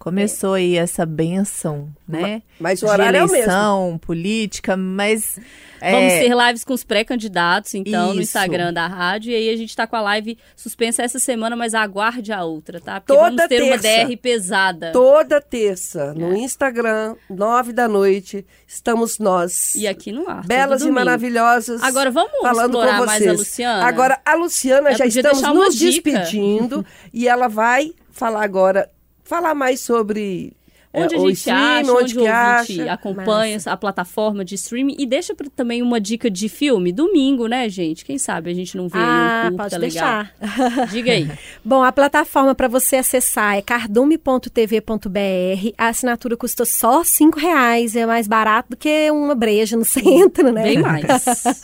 Começou 0.03 0.53
é. 0.53 0.59
aí 0.59 0.75
essa 0.75 1.05
benção, 1.05 1.87
né? 2.05 2.41
Mas, 2.59 2.81
mas 2.81 2.83
o 2.83 2.87
horário 2.87 3.19
eleição, 3.21 3.53
é 3.53 3.79
o 3.79 3.85
mesmo. 3.85 3.99
política, 3.99 4.75
mas 4.75 5.39
é... 5.79 5.91
Vamos 5.91 6.13
ter 6.13 6.45
lives 6.47 6.63
com 6.65 6.73
os 6.73 6.83
pré-candidatos, 6.83 7.73
então, 7.73 8.07
Isso. 8.07 8.15
no 8.15 8.21
Instagram 8.21 8.73
da 8.73 8.85
rádio. 8.85 9.31
E 9.31 9.35
aí 9.35 9.49
a 9.49 9.55
gente 9.55 9.73
tá 9.73 9.87
com 9.87 9.95
a 9.95 10.01
live 10.01 10.37
suspensa 10.57 11.03
essa 11.03 11.19
semana, 11.19 11.55
mas 11.55 11.73
aguarde 11.73 12.33
a 12.33 12.43
outra, 12.43 12.81
tá? 12.81 12.99
Porque 12.99 13.13
Toda 13.13 13.29
vamos 13.29 13.47
ter 13.47 13.61
terça. 13.61 13.87
uma 13.87 14.05
DR 14.05 14.17
pesada. 14.17 14.91
Toda 14.91 15.39
terça, 15.39 16.13
no 16.13 16.33
é. 16.33 16.39
Instagram, 16.39 17.15
nove 17.29 17.71
da 17.71 17.87
noite, 17.87 18.45
estamos 18.67 19.19
nós. 19.19 19.73
E 19.75 19.87
aqui 19.87 20.11
no 20.11 20.29
ar. 20.29 20.45
Belas 20.45 20.81
e 20.81 20.91
maravilhosas. 20.91 21.81
Agora 21.81 22.11
vamos 22.11 22.41
falando 22.41 22.71
explorar 22.71 22.99
com 22.99 23.05
vocês. 23.05 23.25
mais 23.25 23.27
a 23.27 23.33
Luciana? 23.39 23.85
Agora, 23.85 24.21
a 24.25 24.35
Luciana, 24.35 24.95
já 24.95 25.05
estamos 25.05 25.41
nos 25.41 25.75
dica. 25.75 26.11
despedindo. 26.11 26.85
e 27.13 27.25
ela 27.25 27.47
vai 27.47 27.93
falar 28.13 28.43
agora, 28.43 28.89
falar 29.23 29.53
mais 29.55 29.79
sobre 29.79 30.53
Onde 30.93 31.15
é, 31.15 31.17
a 31.17 31.21
gente 31.21 31.33
stream, 31.33 31.57
acha, 31.57 31.91
onde, 31.91 32.19
onde 32.19 32.27
acha. 32.27 32.91
acompanha 32.91 33.55
Massa. 33.55 33.71
a 33.71 33.77
plataforma 33.77 34.45
de 34.45 34.53
streaming. 34.53 34.95
E 34.99 35.07
deixa 35.07 35.33
também 35.55 35.81
uma 35.81 35.99
dica 35.99 36.29
de 36.29 36.47
filme. 36.47 36.91
Domingo, 36.91 37.47
né, 37.47 37.67
gente? 37.67 38.05
Quem 38.05 38.19
sabe 38.19 38.51
a 38.51 38.53
gente 38.53 38.77
não 38.77 38.87
vê 38.87 38.99
ah, 38.99 39.49
um 39.51 39.57
pode 39.57 39.75
legal. 39.75 39.81
deixar. 39.81 40.31
Diga 40.91 41.11
aí. 41.11 41.27
Bom, 41.65 41.83
a 41.83 41.91
plataforma 41.91 42.53
para 42.53 42.67
você 42.67 42.97
acessar 42.97 43.57
é 43.57 43.61
cardume.tv.br. 43.63 45.73
A 45.75 45.87
assinatura 45.87 46.37
custa 46.37 46.63
só 46.63 47.03
cinco 47.03 47.39
reais. 47.39 47.95
É 47.95 48.05
mais 48.05 48.27
barato 48.27 48.69
do 48.69 48.77
que 48.77 49.09
uma 49.09 49.33
breja 49.33 49.75
no 49.75 49.85
centro, 49.85 50.51
né? 50.51 50.61
Bem 50.61 50.79
mais. 50.79 51.05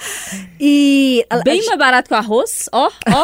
e... 0.59 1.23
Bem 1.43 1.63
mais 1.63 1.77
barato 1.77 2.09
que 2.09 2.15
o 2.15 2.17
arroz. 2.17 2.67
Ó, 2.71 2.89
ó. 3.07 3.23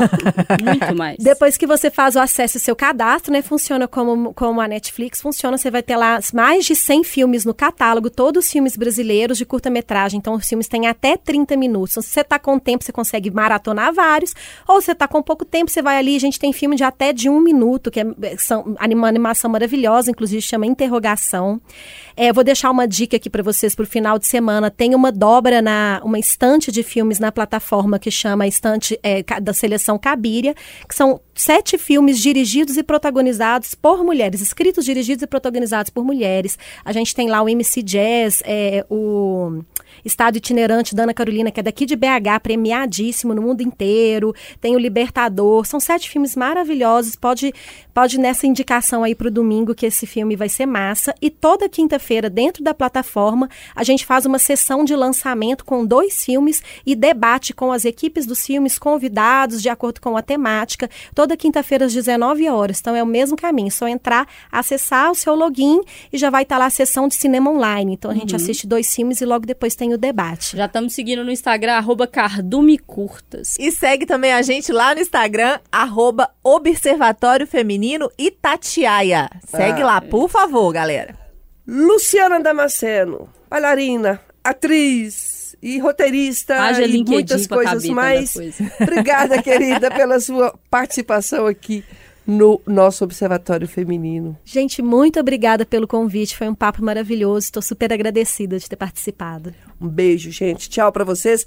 muito 0.64 0.96
mais. 0.96 1.18
Depois 1.18 1.58
que 1.58 1.66
você 1.66 1.90
faz 1.90 2.16
o 2.16 2.20
acesso 2.20 2.60
ao 2.60 2.62
seu 2.62 2.76
cadastro, 2.76 3.34
né? 3.34 3.42
Funciona 3.42 3.88
como, 3.88 4.36
como 4.36 4.62
a 4.62 4.68
Netflix. 4.68 5.20
Funciona, 5.20 5.58
você 5.58 5.72
vai 5.72 5.82
ter 5.82 5.95
lá 5.96 6.20
mais 6.34 6.66
de 6.66 6.76
100 6.76 7.04
filmes 7.04 7.46
no 7.46 7.54
catálogo, 7.54 8.10
todos 8.10 8.52
filmes 8.52 8.76
brasileiros 8.76 9.38
de 9.38 9.46
curta-metragem. 9.46 10.18
Então, 10.18 10.36
os 10.36 10.48
filmes 10.48 10.68
têm 10.68 10.88
até 10.88 11.18
30 11.18 11.56
minutos. 11.56 11.94
Então, 11.94 12.04
se 12.04 12.10
você 12.10 12.22
está 12.22 12.40
com 12.40 12.58
tempo, 12.60 12.84
você 12.84 12.92
consegue 12.92 13.32
maratonar 13.32 13.94
vários. 13.94 14.34
Ou 14.68 14.80
se 14.82 14.86
você 14.86 14.92
está 14.92 15.08
com 15.08 15.22
pouco 15.22 15.46
tempo, 15.46 15.72
você 15.72 15.82
vai 15.82 15.98
ali. 15.98 16.16
A 16.16 16.20
gente 16.20 16.40
tem 16.40 16.52
filme 16.54 16.76
de 16.76 16.84
até 16.84 17.14
de 17.14 17.30
um 17.30 17.40
minuto, 17.40 17.92
que 17.92 18.00
é 18.00 18.06
são, 18.38 18.76
uma 18.94 19.08
animação 19.08 19.50
maravilhosa, 19.50 20.12
inclusive 20.12 20.42
chama 20.42 20.66
Interrogação. 20.66 21.62
É, 22.18 22.32
vou 22.32 22.44
deixar 22.44 22.72
uma 22.72 22.88
dica 22.88 23.18
aqui 23.18 23.30
para 23.30 23.44
vocês 23.44 23.76
para 23.76 23.84
o 23.84 23.88
final 23.88 24.18
de 24.18 24.26
semana. 24.26 24.72
Tem 24.72 24.96
uma 24.96 25.12
dobra 25.12 25.62
na 25.62 26.02
uma 26.04 26.18
estante 26.18 26.72
de 26.72 26.82
filmes 26.82 27.20
na 27.20 27.32
plataforma 27.32 28.00
que 28.00 28.10
chama 28.10 28.48
Estante 28.48 28.98
é, 29.04 29.22
da 29.42 29.54
Seleção 29.54 29.98
Cabiria, 29.98 30.56
que 30.88 30.96
são 30.96 31.20
sete 31.34 31.78
filmes 31.78 32.20
dirigidos 32.22 32.78
e 32.78 32.84
protagonizados 32.84 33.76
por 33.76 34.04
mulheres, 34.04 34.40
escritos, 34.40 34.86
dirigidos 34.86 35.24
e 35.24 35.28
protagonizados 35.28 35.90
por 35.90 36.06
mulheres. 36.06 36.58
A 36.86 36.94
gente 36.94 37.14
tem 37.14 37.28
lá 37.28 37.42
o 37.42 37.50
MC 37.50 37.84
Jazz, 37.84 38.42
é, 38.46 38.86
o 38.90 39.62
Estado 40.04 40.38
Itinerante 40.38 40.96
da 40.96 41.04
Ana 41.04 41.14
Carolina, 41.14 41.52
que 41.52 41.60
é 41.60 41.64
daqui 41.64 41.86
de 41.86 41.96
BH, 41.96 42.40
premiadíssimo 42.42 43.34
no 43.34 43.42
mundo 43.42 43.62
inteiro. 43.62 44.34
Tem 44.62 44.76
o 44.76 44.80
Libertador. 44.80 45.66
São 45.66 45.80
sete 45.80 46.10
filmes 46.10 46.36
maravilhosos. 46.36 47.16
Pode, 47.16 47.54
pode 47.96 48.20
nessa 48.20 48.46
indicação 48.46 49.06
aí 49.06 49.16
para 49.16 49.30
o 49.30 49.32
domingo 49.32 49.74
que 49.74 49.86
esse 49.86 50.06
filme 50.06 50.36
vai 50.36 50.50
ser 50.50 50.66
massa. 50.66 51.16
E 51.22 51.30
toda 51.30 51.70
quinta-feira, 51.70 52.30
dentro 52.30 52.62
da 52.62 52.74
plataforma, 52.74 53.50
a 53.74 53.86
gente 53.86 54.06
faz 54.06 54.26
uma 54.26 54.38
sessão 54.38 54.84
de 54.84 54.94
lançamento 54.94 55.64
com 55.64 55.86
dois 55.86 56.26
filmes 56.26 56.62
e 56.86 56.94
debate 56.94 57.54
com 57.54 57.72
as 57.72 57.86
equipes 57.86 58.26
dos 58.26 58.46
filmes, 58.46 58.78
convidados, 58.78 59.62
de 59.62 59.70
acordo 59.70 60.02
com 60.02 60.18
a 60.18 60.22
temática. 60.22 60.90
Toda 61.14 61.38
quinta-feira 61.38 61.86
às 61.86 61.94
19 61.94 62.50
horas. 62.50 62.82
Então 62.82 62.94
é 62.98 63.02
o 63.02 63.06
mesmo 63.08 63.38
caminho. 63.38 63.72
Só 63.72 63.88
entrar, 63.88 64.28
acessar 64.52 65.10
o 65.10 65.16
seu 65.16 65.34
login 65.34 65.80
e 66.12 66.18
já 66.18 66.30
vai 66.30 66.44
estar 66.44 66.58
lá 66.58 66.66
a 66.66 66.70
sessão 66.70 67.08
de 67.08 67.16
cinema 67.16 67.50
online. 67.50 67.94
Então 67.94 68.12
a 68.12 68.14
gente 68.14 68.32
uhum. 68.32 68.36
assiste 68.36 68.68
dois 68.68 68.94
filmes 68.94 69.22
e 69.22 69.26
logo 69.26 69.46
depois 69.46 69.74
tem 69.74 69.94
o 69.94 69.98
debate. 69.98 70.58
Já 70.58 70.66
estamos 70.66 70.94
seguindo 70.94 71.24
no 71.24 71.32
Instagram, 71.32 71.76
arroba 71.76 72.06
cardumicurtas. 72.06 73.56
E 73.58 73.72
segue 73.72 74.06
também 74.06 74.34
a 74.34 74.42
gente 74.42 74.74
lá 74.74 74.94
no 74.94 75.00
Instagram, 75.00 75.60
arroba 75.72 76.30
Observatório 76.44 77.48
Feminino 77.86 78.12
Itatiaia. 78.18 79.30
Segue 79.48 79.84
ah, 79.84 79.86
lá, 79.86 80.02
por 80.02 80.28
favor, 80.28 80.74
galera. 80.74 81.16
Luciana 81.68 82.40
Damasceno, 82.40 83.30
bailarina, 83.48 84.20
atriz 84.44 85.56
e 85.62 85.78
roteirista 85.78 86.60
Haja 86.60 86.86
e 86.86 87.04
muitas 87.04 87.46
coisas 87.46 87.86
mais. 87.86 88.34
Coisa. 88.34 88.72
Obrigada, 88.82 89.42
querida, 89.42 89.92
pela 89.92 90.20
sua 90.20 90.54
participação 90.70 91.46
aqui 91.46 91.84
no 92.26 92.60
nosso 92.66 93.04
Observatório 93.04 93.68
Feminino. 93.68 94.36
Gente, 94.44 94.82
muito 94.82 95.20
obrigada 95.20 95.64
pelo 95.64 95.88
convite. 95.88 96.36
Foi 96.36 96.48
um 96.48 96.56
papo 96.56 96.84
maravilhoso. 96.84 97.46
Estou 97.46 97.62
super 97.62 97.94
agradecida 97.94 98.58
de 98.58 98.68
ter 98.68 98.76
participado. 98.76 99.54
Um 99.80 99.88
beijo, 99.88 100.32
gente. 100.32 100.68
Tchau 100.70 100.92
para 100.92 101.04
vocês. 101.04 101.46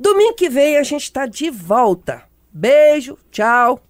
Domingo 0.00 0.34
que 0.34 0.48
vem 0.48 0.78
a 0.78 0.82
gente 0.82 1.02
está 1.02 1.26
de 1.26 1.50
volta. 1.50 2.22
Beijo, 2.50 3.18
tchau. 3.30 3.82